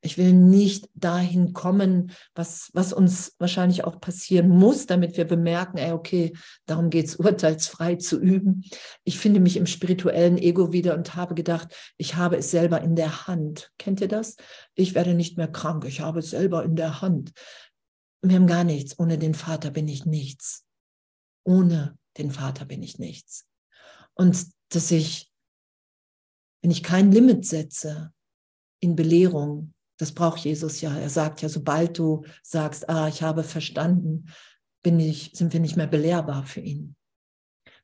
[0.00, 5.76] Ich will nicht dahin kommen, was, was uns wahrscheinlich auch passieren muss, damit wir bemerken,
[5.76, 6.34] ey, okay,
[6.66, 8.64] darum geht es, urteilsfrei zu üben.
[9.02, 12.94] Ich finde mich im spirituellen Ego wieder und habe gedacht, ich habe es selber in
[12.94, 13.72] der Hand.
[13.76, 14.36] Kennt ihr das?
[14.74, 17.32] Ich werde nicht mehr krank, ich habe es selber in der Hand.
[18.22, 18.98] Wir haben gar nichts.
[18.98, 20.64] Ohne den Vater bin ich nichts.
[21.44, 23.46] Ohne den Vater bin ich nichts.
[24.14, 25.32] Und dass ich,
[26.62, 28.12] wenn ich kein Limit setze
[28.80, 30.96] in Belehrung, das braucht Jesus ja.
[30.96, 34.30] Er sagt ja, sobald du sagst, ah, ich habe verstanden,
[34.82, 36.96] bin ich, sind wir nicht mehr belehrbar für ihn.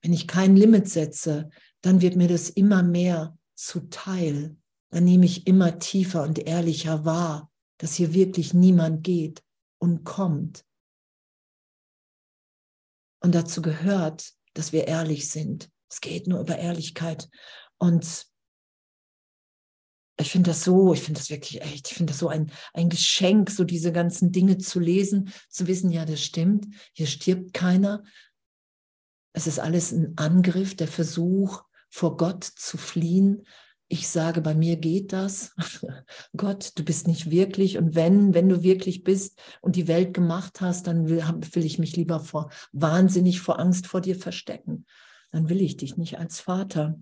[0.03, 4.57] Wenn ich kein Limit setze, dann wird mir das immer mehr zuteil.
[4.91, 9.43] Dann nehme ich immer tiefer und ehrlicher wahr, dass hier wirklich niemand geht,
[9.85, 10.65] und kommt.
[13.21, 15.71] Und dazu gehört, dass wir ehrlich sind.
[15.91, 17.29] Es geht nur über Ehrlichkeit.
[17.77, 18.27] Und
[20.19, 22.89] ich finde das so, ich finde das wirklich echt, ich finde das so ein, ein
[22.89, 28.05] Geschenk, so diese ganzen Dinge zu lesen, zu wissen, ja, das stimmt, hier stirbt keiner.
[29.35, 33.47] Es ist alles ein Angriff, der Versuch, vor Gott zu fliehen,
[33.95, 35.55] ich sage, bei mir geht das.
[36.37, 37.79] Gott, du bist nicht wirklich.
[37.79, 41.23] Und wenn, wenn du wirklich bist und die Welt gemacht hast, dann will,
[41.53, 44.85] will ich mich lieber vor wahnsinnig vor Angst vor dir verstecken.
[45.31, 46.99] Dann will ich dich nicht als Vater.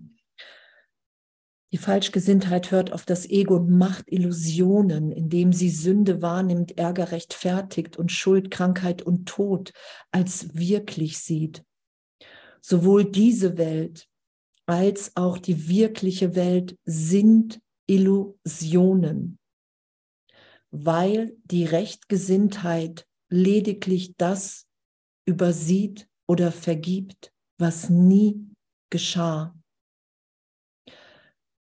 [1.71, 7.97] Die Falschgesinntheit hört auf das Ego und macht Illusionen, indem sie Sünde wahrnimmt, Ärger rechtfertigt
[7.97, 9.73] und Schuld, Krankheit und Tod
[10.11, 11.63] als wirklich sieht.
[12.61, 14.07] Sowohl diese Welt
[14.65, 19.37] als auch die wirkliche Welt sind Illusionen,
[20.71, 24.67] weil die Rechtgesinntheit lediglich das
[25.25, 28.47] übersieht oder vergibt, was nie
[28.89, 29.55] geschah.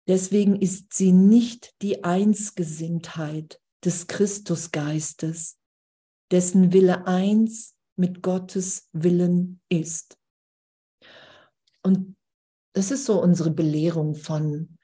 [0.09, 5.59] Deswegen ist sie nicht die Einsgesinntheit des Christusgeistes,
[6.30, 10.18] dessen Wille eins mit Gottes Willen ist.
[11.82, 12.16] Und
[12.72, 14.78] das ist so unsere Belehrung von,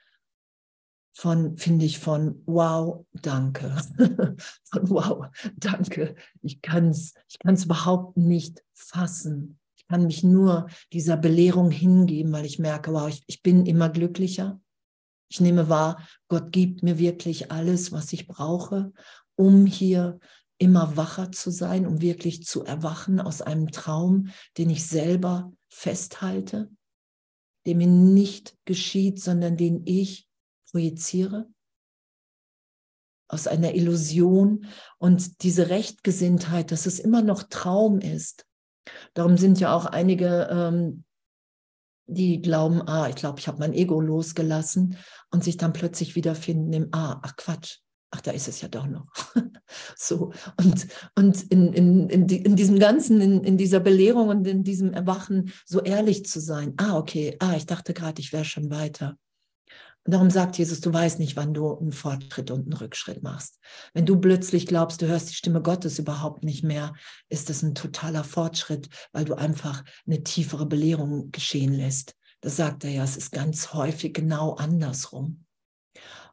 [1.15, 3.77] von finde ich, von wow, danke.
[4.65, 5.27] von wow,
[5.57, 6.15] danke.
[6.43, 9.59] Ich kann es ich kann's überhaupt nicht fassen.
[9.77, 13.89] Ich kann mich nur dieser Belehrung hingeben, weil ich merke, wow, ich, ich bin immer
[13.89, 14.61] glücklicher.
[15.31, 18.93] Ich nehme wahr, Gott gibt mir wirklich alles, was ich brauche,
[19.35, 20.19] um hier
[20.59, 26.71] immer wacher zu sein, um wirklich zu erwachen aus einem Traum, den ich selber festhalte
[27.69, 30.27] der mir nicht geschieht, sondern den ich
[30.71, 31.47] projiziere?
[33.29, 34.67] Aus einer Illusion.
[34.97, 38.47] Und diese Rechtgesinntheit, dass es immer noch Traum ist.
[39.13, 41.05] Darum sind ja auch einige ähm,
[42.09, 44.97] die glauben, ah, ich glaube, ich habe mein Ego losgelassen
[45.31, 47.81] und sich dann plötzlich wiederfinden im, ah, ach Quatsch,
[48.11, 49.07] ach, da ist es ja doch noch.
[49.97, 54.47] so, und, und in, in, in, die, in diesem Ganzen, in, in dieser Belehrung und
[54.47, 58.45] in diesem Erwachen so ehrlich zu sein, ah, okay, ah, ich dachte gerade, ich wäre
[58.45, 59.17] schon weiter.
[60.05, 63.59] Und darum sagt Jesus, du weißt nicht, wann du einen Fortschritt und einen Rückschritt machst.
[63.93, 66.95] Wenn du plötzlich glaubst, du hörst die Stimme Gottes überhaupt nicht mehr,
[67.29, 72.15] ist das ein totaler Fortschritt, weil du einfach eine tiefere Belehrung geschehen lässt.
[72.41, 75.45] Das sagt er ja, es ist ganz häufig genau andersrum.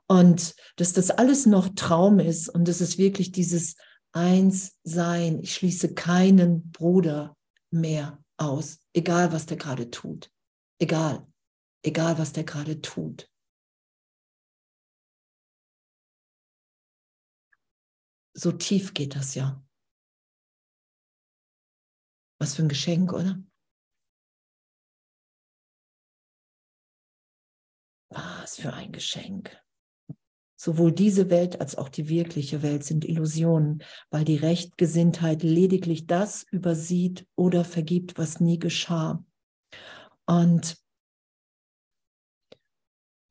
[0.08, 3.76] Und dass das alles noch Traum ist und dass es wirklich dieses
[4.12, 7.36] Eins-Sein, ich schließe keinen Bruder
[7.72, 10.32] mehr aus, egal was der gerade tut.
[10.80, 11.26] Egal,
[11.84, 13.30] egal was der gerade tut.
[18.36, 19.66] so tief geht das ja.
[22.38, 23.42] Was für ein Geschenk, oder?
[28.10, 29.65] Was für ein Geschenk.
[30.58, 36.46] Sowohl diese Welt als auch die wirkliche Welt sind Illusionen, weil die Rechtgesinntheit lediglich das
[36.50, 39.24] übersieht oder vergibt, was nie geschah.
[40.26, 40.78] Und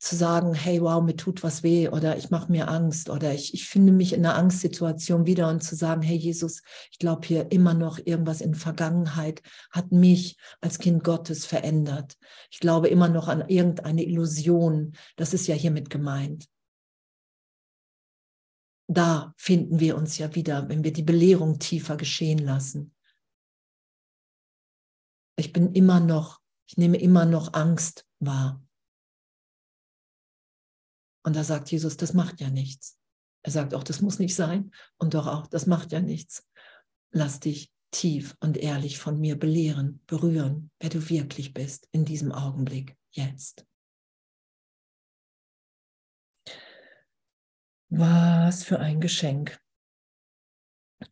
[0.05, 3.55] zu sagen, hey, wow, mir tut was weh oder ich mache mir Angst oder ich,
[3.55, 6.63] ich finde mich in einer Angstsituation wieder und zu sagen, hey Jesus,
[6.93, 12.19] ich glaube hier immer noch irgendwas in Vergangenheit hat mich als Kind Gottes verändert.
[12.51, 14.93] Ich glaube immer noch an irgendeine Illusion.
[15.17, 16.49] Das ist ja hiermit gemeint.
[18.87, 22.95] Da finden wir uns ja wieder, wenn wir die Belehrung tiefer geschehen lassen.
[25.37, 28.63] Ich bin immer noch, ich nehme immer noch Angst wahr.
[31.27, 32.99] Und da sagt Jesus, das macht ja nichts.
[33.43, 34.71] Er sagt auch, das muss nicht sein.
[34.99, 36.47] Und doch auch, das macht ja nichts.
[37.11, 42.33] Lass dich tief und ehrlich von mir belehren, berühren, wer du wirklich bist in diesem
[42.33, 43.67] Augenblick, jetzt.
[47.97, 49.61] Was für ein Geschenk.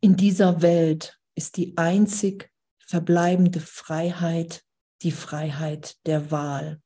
[0.01, 4.65] In dieser Welt ist die einzig verbleibende Freiheit
[5.01, 6.81] die Freiheit der Wahl.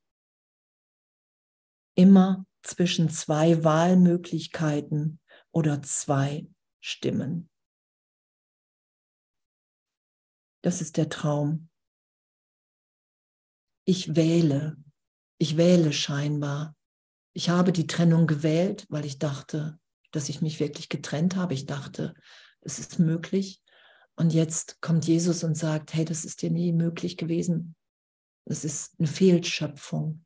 [1.96, 5.20] Immer zwischen zwei Wahlmöglichkeiten
[5.52, 6.48] oder zwei
[6.80, 7.50] Stimmen.
[10.64, 11.70] Das ist der Traum.
[13.86, 14.78] Ich wähle.
[15.40, 16.76] Ich wähle scheinbar.
[17.34, 19.80] Ich habe die Trennung gewählt, weil ich dachte,
[20.12, 21.54] dass ich mich wirklich getrennt habe.
[21.54, 22.14] Ich dachte,
[22.62, 23.62] es ist möglich.
[24.16, 27.76] Und jetzt kommt Jesus und sagt, hey, das ist dir nie möglich gewesen.
[28.46, 30.26] Das ist eine Fehlschöpfung.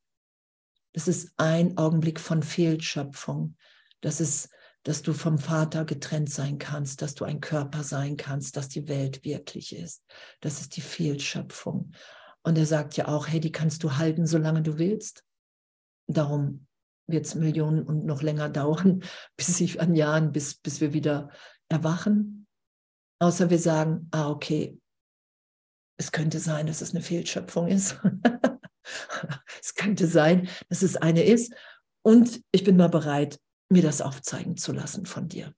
[0.94, 3.58] Das ist ein Augenblick von Fehlschöpfung.
[4.02, 4.50] Das ist,
[4.84, 8.88] dass du vom Vater getrennt sein kannst, dass du ein Körper sein kannst, dass die
[8.88, 10.04] Welt wirklich ist.
[10.40, 11.92] Das ist die Fehlschöpfung.
[12.44, 15.24] Und er sagt ja auch, hey, die kannst du halten, solange du willst.
[16.08, 16.68] Darum
[17.12, 19.04] wird es Millionen und noch länger dauern,
[19.38, 21.30] bis ich an Jahren, bis, bis wir wieder
[21.70, 22.48] erwachen.
[23.20, 24.80] Außer wir sagen, ah, okay,
[25.98, 28.00] es könnte sein, dass es eine Fehlschöpfung ist.
[29.62, 31.54] es könnte sein, dass es eine ist.
[32.04, 33.40] Und ich bin mal bereit,
[33.70, 35.54] mir das aufzeigen zu lassen von dir.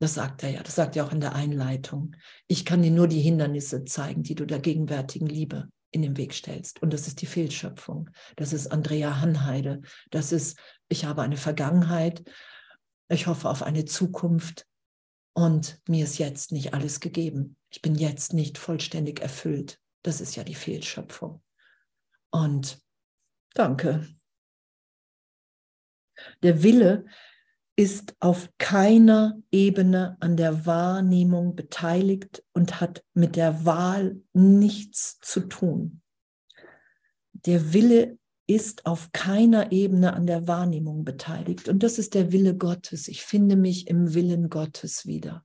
[0.00, 2.16] Das sagt er ja, das sagt er auch in der Einleitung.
[2.46, 6.34] Ich kann dir nur die Hindernisse zeigen, die du der gegenwärtigen Liebe in den Weg
[6.34, 6.82] stellst.
[6.82, 8.10] Und das ist die Fehlschöpfung.
[8.36, 9.82] Das ist Andrea Hanheide.
[10.10, 12.22] Das ist, ich habe eine Vergangenheit.
[13.08, 14.66] Ich hoffe auf eine Zukunft.
[15.32, 17.56] Und mir ist jetzt nicht alles gegeben.
[17.70, 19.80] Ich bin jetzt nicht vollständig erfüllt.
[20.02, 21.42] Das ist ja die Fehlschöpfung.
[22.30, 22.80] Und
[23.54, 24.06] danke.
[26.42, 27.06] Der Wille
[27.80, 35.48] ist auf keiner Ebene an der Wahrnehmung beteiligt und hat mit der Wahl nichts zu
[35.48, 36.02] tun.
[37.32, 41.70] Der Wille ist auf keiner Ebene an der Wahrnehmung beteiligt.
[41.70, 43.08] Und das ist der Wille Gottes.
[43.08, 45.42] Ich finde mich im Willen Gottes wieder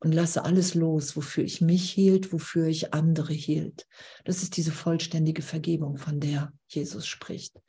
[0.00, 3.86] und lasse alles los, wofür ich mich hielt, wofür ich andere hielt.
[4.24, 7.60] Das ist diese vollständige Vergebung, von der Jesus spricht.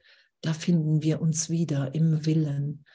[0.44, 2.86] Da finden wir uns wieder im Willen.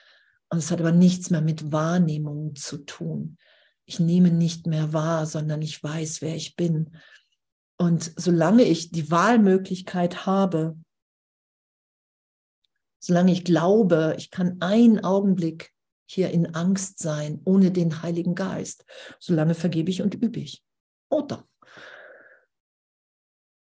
[0.51, 3.39] Und es hat aber nichts mehr mit Wahrnehmung zu tun.
[3.87, 6.97] Ich nehme nicht mehr wahr, sondern ich weiß, wer ich bin.
[7.79, 10.77] Und solange ich die Wahlmöglichkeit habe,
[12.99, 15.73] solange ich glaube, ich kann einen Augenblick
[16.07, 18.85] hier in Angst sein, ohne den Heiligen Geist.
[19.21, 20.63] Solange vergebe ich und übe ich.
[21.11, 21.49] Oder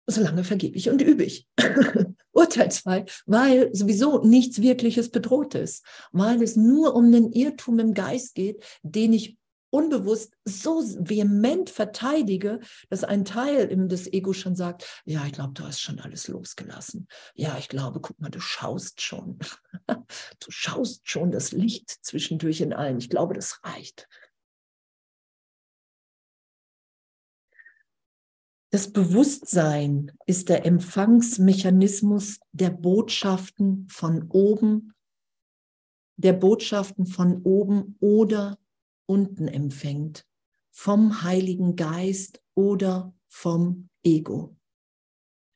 [0.06, 1.48] solange vergebe ich und übe ich.
[2.34, 8.34] Urteilsfrei, weil sowieso nichts Wirkliches bedroht ist, weil es nur um den Irrtum im Geist
[8.34, 9.38] geht, den ich
[9.74, 12.60] unbewusst so vehement verteidige,
[12.90, 17.08] dass ein Teil des Ego schon sagt, ja, ich glaube, du hast schon alles losgelassen.
[17.34, 19.38] Ja, ich glaube, guck mal, du schaust schon.
[20.40, 22.98] Du schaust schon das Licht zwischendurch in allen.
[22.98, 24.08] Ich glaube, das reicht.
[28.74, 34.94] Das Bewusstsein ist der Empfangsmechanismus der Botschaften von oben,
[36.16, 38.58] der Botschaften von oben oder
[39.06, 40.26] unten empfängt,
[40.72, 44.56] vom Heiligen Geist oder vom Ego.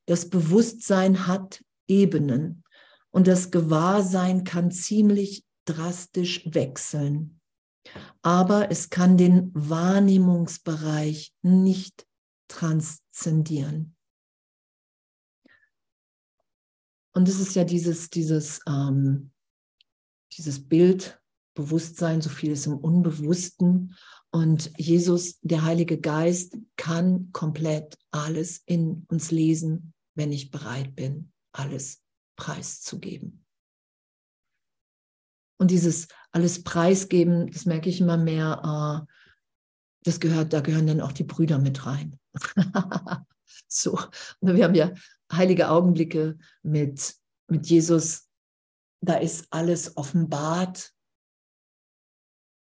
[0.06, 2.62] Das Bewusstsein hat Ebenen
[3.10, 7.40] und das Gewahrsein kann ziemlich drastisch wechseln.
[8.22, 12.07] Aber es kann den Wahrnehmungsbereich nicht
[12.48, 13.96] transzendieren.
[17.14, 19.32] Und es ist ja dieses, dieses, ähm,
[20.36, 21.20] dieses Bild,
[21.54, 23.96] Bewusstsein, so viel ist im Unbewussten.
[24.30, 31.32] Und Jesus, der Heilige Geist, kann komplett alles in uns lesen, wenn ich bereit bin,
[31.52, 32.04] alles
[32.36, 33.44] preiszugeben.
[35.58, 39.12] Und dieses alles preisgeben, das merke ich immer mehr, äh,
[40.04, 42.18] das gehört, da gehören dann auch die Brüder mit rein.
[43.68, 43.98] so,
[44.40, 44.92] wir haben ja
[45.32, 47.14] heilige Augenblicke mit,
[47.48, 48.28] mit Jesus.
[49.00, 50.92] Da ist alles offenbart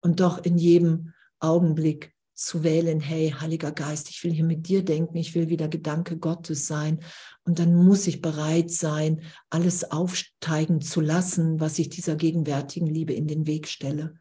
[0.01, 4.85] und doch in jedem Augenblick zu wählen, hey, Heiliger Geist, ich will hier mit dir
[4.85, 7.01] denken, ich will wieder Gedanke Gottes sein.
[7.43, 13.13] Und dann muss ich bereit sein, alles aufsteigen zu lassen, was ich dieser gegenwärtigen Liebe
[13.13, 14.15] in den Weg stelle.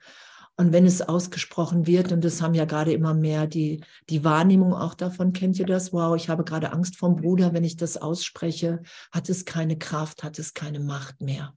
[0.59, 4.73] Und wenn es ausgesprochen wird, und das haben ja gerade immer mehr die, die Wahrnehmung
[4.73, 5.93] auch davon, kennt ihr das?
[5.93, 8.81] Wow, ich habe gerade Angst vom Bruder, wenn ich das ausspreche,
[9.11, 11.55] hat es keine Kraft, hat es keine Macht mehr.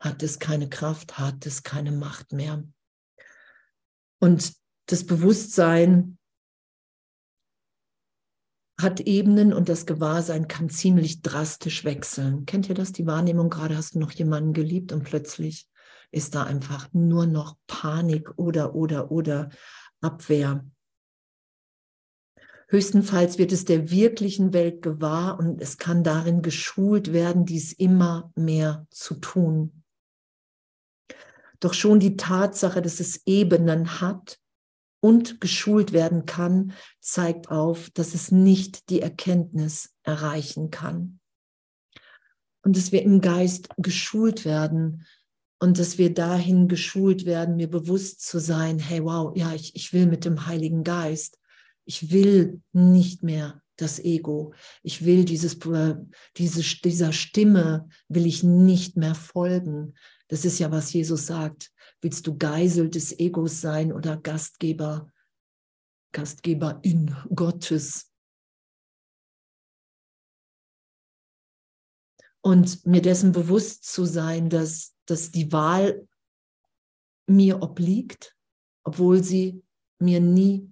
[0.00, 2.62] Hat es keine Kraft, hat es keine Macht mehr.
[4.20, 4.52] Und
[4.86, 6.18] das Bewusstsein
[8.80, 12.46] hat Ebenen und das Gewahrsein kann ziemlich drastisch wechseln.
[12.46, 12.92] Kennt ihr das?
[12.92, 15.66] Die Wahrnehmung, gerade hast du noch jemanden geliebt und plötzlich
[16.10, 19.50] ist da einfach nur noch Panik oder, oder, oder
[20.00, 20.64] Abwehr.
[22.70, 28.30] Höchstenfalls wird es der wirklichen Welt gewahr und es kann darin geschult werden, dies immer
[28.36, 29.84] mehr zu tun.
[31.60, 34.38] Doch schon die Tatsache, dass es Ebenen hat
[35.00, 41.20] und geschult werden kann, zeigt auf, dass es nicht die Erkenntnis erreichen kann.
[42.62, 45.06] Und dass wir im Geist geschult werden,
[45.58, 49.92] und dass wir dahin geschult werden, mir bewusst zu sein, hey, wow, ja, ich, ich
[49.92, 51.38] will mit dem Heiligen Geist,
[51.84, 54.52] ich will nicht mehr das Ego,
[54.82, 55.96] ich will dieses, äh,
[56.36, 59.94] diese, dieser Stimme, will ich nicht mehr folgen.
[60.28, 61.72] Das ist ja, was Jesus sagt.
[62.00, 65.10] Willst du Geisel des Egos sein oder Gastgeber,
[66.12, 68.12] Gastgeber in Gottes?
[72.40, 76.06] Und mir dessen bewusst zu sein, dass dass die Wahl
[77.26, 78.36] mir obliegt,
[78.84, 79.62] obwohl sie
[79.98, 80.70] mir nie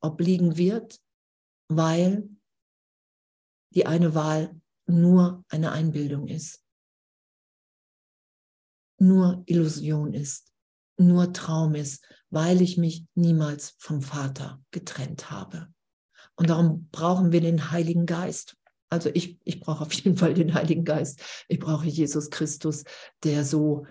[0.00, 1.00] obliegen wird,
[1.68, 2.28] weil
[3.74, 6.64] die eine Wahl nur eine Einbildung ist,
[8.98, 10.52] nur Illusion ist,
[10.98, 15.72] nur Traum ist, weil ich mich niemals vom Vater getrennt habe.
[16.34, 18.56] Und darum brauchen wir den Heiligen Geist,
[18.92, 21.20] also ich, ich brauche auf jeden Fall den Heiligen Geist.
[21.48, 22.84] Ich brauche Jesus Christus,
[23.24, 23.86] der so,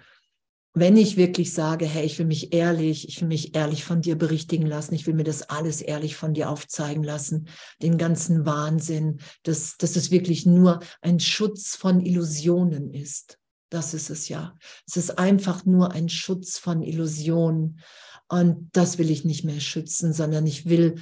[0.74, 4.16] wenn ich wirklich sage, hey, ich will mich ehrlich, ich will mich ehrlich von dir
[4.16, 7.48] berichtigen lassen, ich will mir das alles ehrlich von dir aufzeigen lassen,
[7.82, 13.38] den ganzen Wahnsinn, dass, dass es wirklich nur ein Schutz von Illusionen ist.
[13.70, 14.56] Das ist es ja.
[14.88, 17.80] Es ist einfach nur ein Schutz von Illusionen.
[18.28, 20.96] Und das will ich nicht mehr schützen, sondern ich will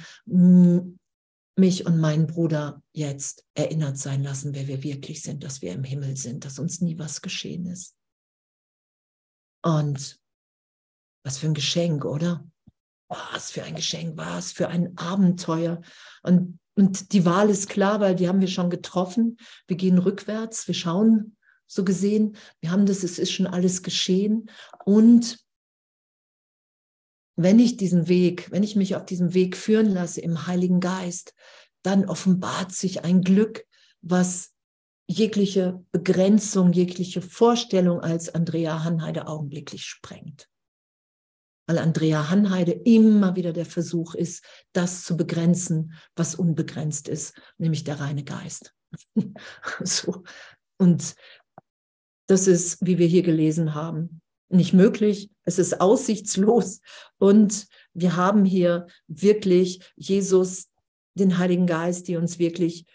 [1.60, 5.84] mich und meinen Bruder jetzt erinnert sein lassen, wer wir wirklich sind, dass wir im
[5.84, 7.94] Himmel sind, dass uns nie was geschehen ist.
[9.62, 10.18] Und
[11.22, 12.44] was für ein Geschenk, oder?
[13.08, 15.80] Was für ein Geschenk, was für ein Abenteuer.
[16.22, 19.36] Und, und die Wahl ist klar, weil die haben wir schon getroffen.
[19.66, 21.36] Wir gehen rückwärts, wir schauen
[21.66, 24.50] so gesehen, wir haben das, es ist schon alles geschehen.
[24.84, 25.38] Und
[27.42, 31.34] wenn ich diesen Weg, wenn ich mich auf diesem Weg führen lasse im Heiligen Geist,
[31.82, 33.64] dann offenbart sich ein Glück,
[34.02, 34.52] was
[35.06, 40.48] jegliche Begrenzung, jegliche Vorstellung als Andrea Hanheide augenblicklich sprengt.
[41.66, 47.84] Weil Andrea Hanheide immer wieder der Versuch ist, das zu begrenzen, was unbegrenzt ist, nämlich
[47.84, 48.74] der reine Geist.
[49.80, 50.24] so.
[50.78, 51.14] Und
[52.26, 54.20] das ist, wie wir hier gelesen haben,
[54.50, 56.80] nicht möglich, es ist aussichtslos
[57.18, 60.68] und wir haben hier wirklich Jesus,
[61.14, 62.86] den Heiligen Geist, die uns wirklich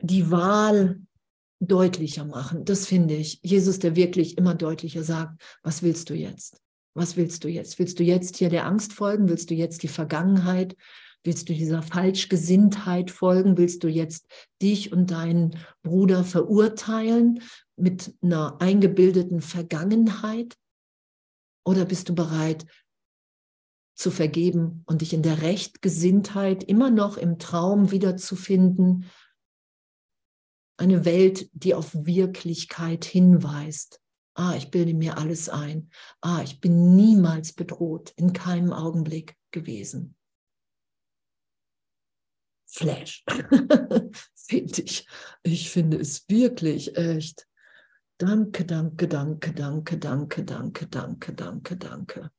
[0.00, 1.00] die Wahl
[1.60, 2.64] deutlicher machen.
[2.64, 3.38] Das finde ich.
[3.42, 6.60] Jesus, der wirklich immer deutlicher sagt, was willst du jetzt?
[6.94, 7.78] Was willst du jetzt?
[7.78, 9.28] Willst du jetzt hier der Angst folgen?
[9.28, 10.76] Willst du jetzt die Vergangenheit?
[11.24, 13.56] Willst du dieser Falschgesinntheit folgen?
[13.56, 14.26] Willst du jetzt
[14.60, 17.40] dich und deinen Bruder verurteilen
[17.82, 20.56] mit einer eingebildeten Vergangenheit?
[21.64, 22.64] Oder bist du bereit
[23.94, 29.10] zu vergeben und dich in der Rechtgesinntheit immer noch im Traum wiederzufinden?
[30.76, 34.00] Eine Welt, die auf Wirklichkeit hinweist.
[34.34, 35.90] Ah, ich bilde mir alles ein.
[36.20, 40.16] Ah, ich bin niemals bedroht, in keinem Augenblick gewesen.
[42.66, 43.24] Flash,
[44.34, 45.06] finde ich.
[45.42, 47.46] Ich finde es wirklich echt.
[48.22, 52.30] Danke, danke, danke, danke, danke, danke, danke, danke, danke.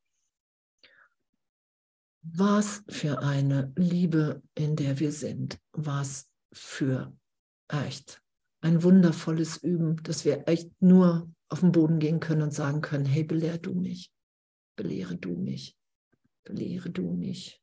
[2.22, 5.60] Was für eine Liebe, in der wir sind.
[5.72, 7.14] Was für
[7.68, 8.22] echt
[8.62, 13.04] ein wundervolles Üben, dass wir echt nur auf den Boden gehen können und sagen können,
[13.04, 14.10] hey, belehr du mich,
[14.76, 15.76] belehre du mich,
[16.44, 17.62] belehre du mich,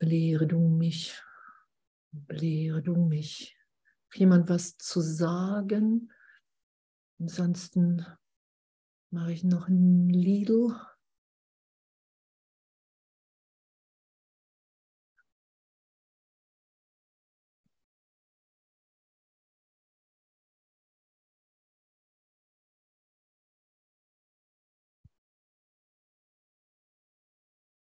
[0.00, 1.22] belehre du mich,
[2.10, 3.57] belehre du mich.
[4.14, 6.10] Jemand was zu sagen?
[7.20, 8.06] Ansonsten
[9.10, 10.74] mache ich noch ein Lidl.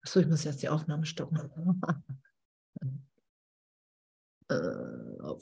[0.07, 1.37] Achso, ich muss jetzt die Aufnahme stoppen.
[4.49, 5.35] äh, auf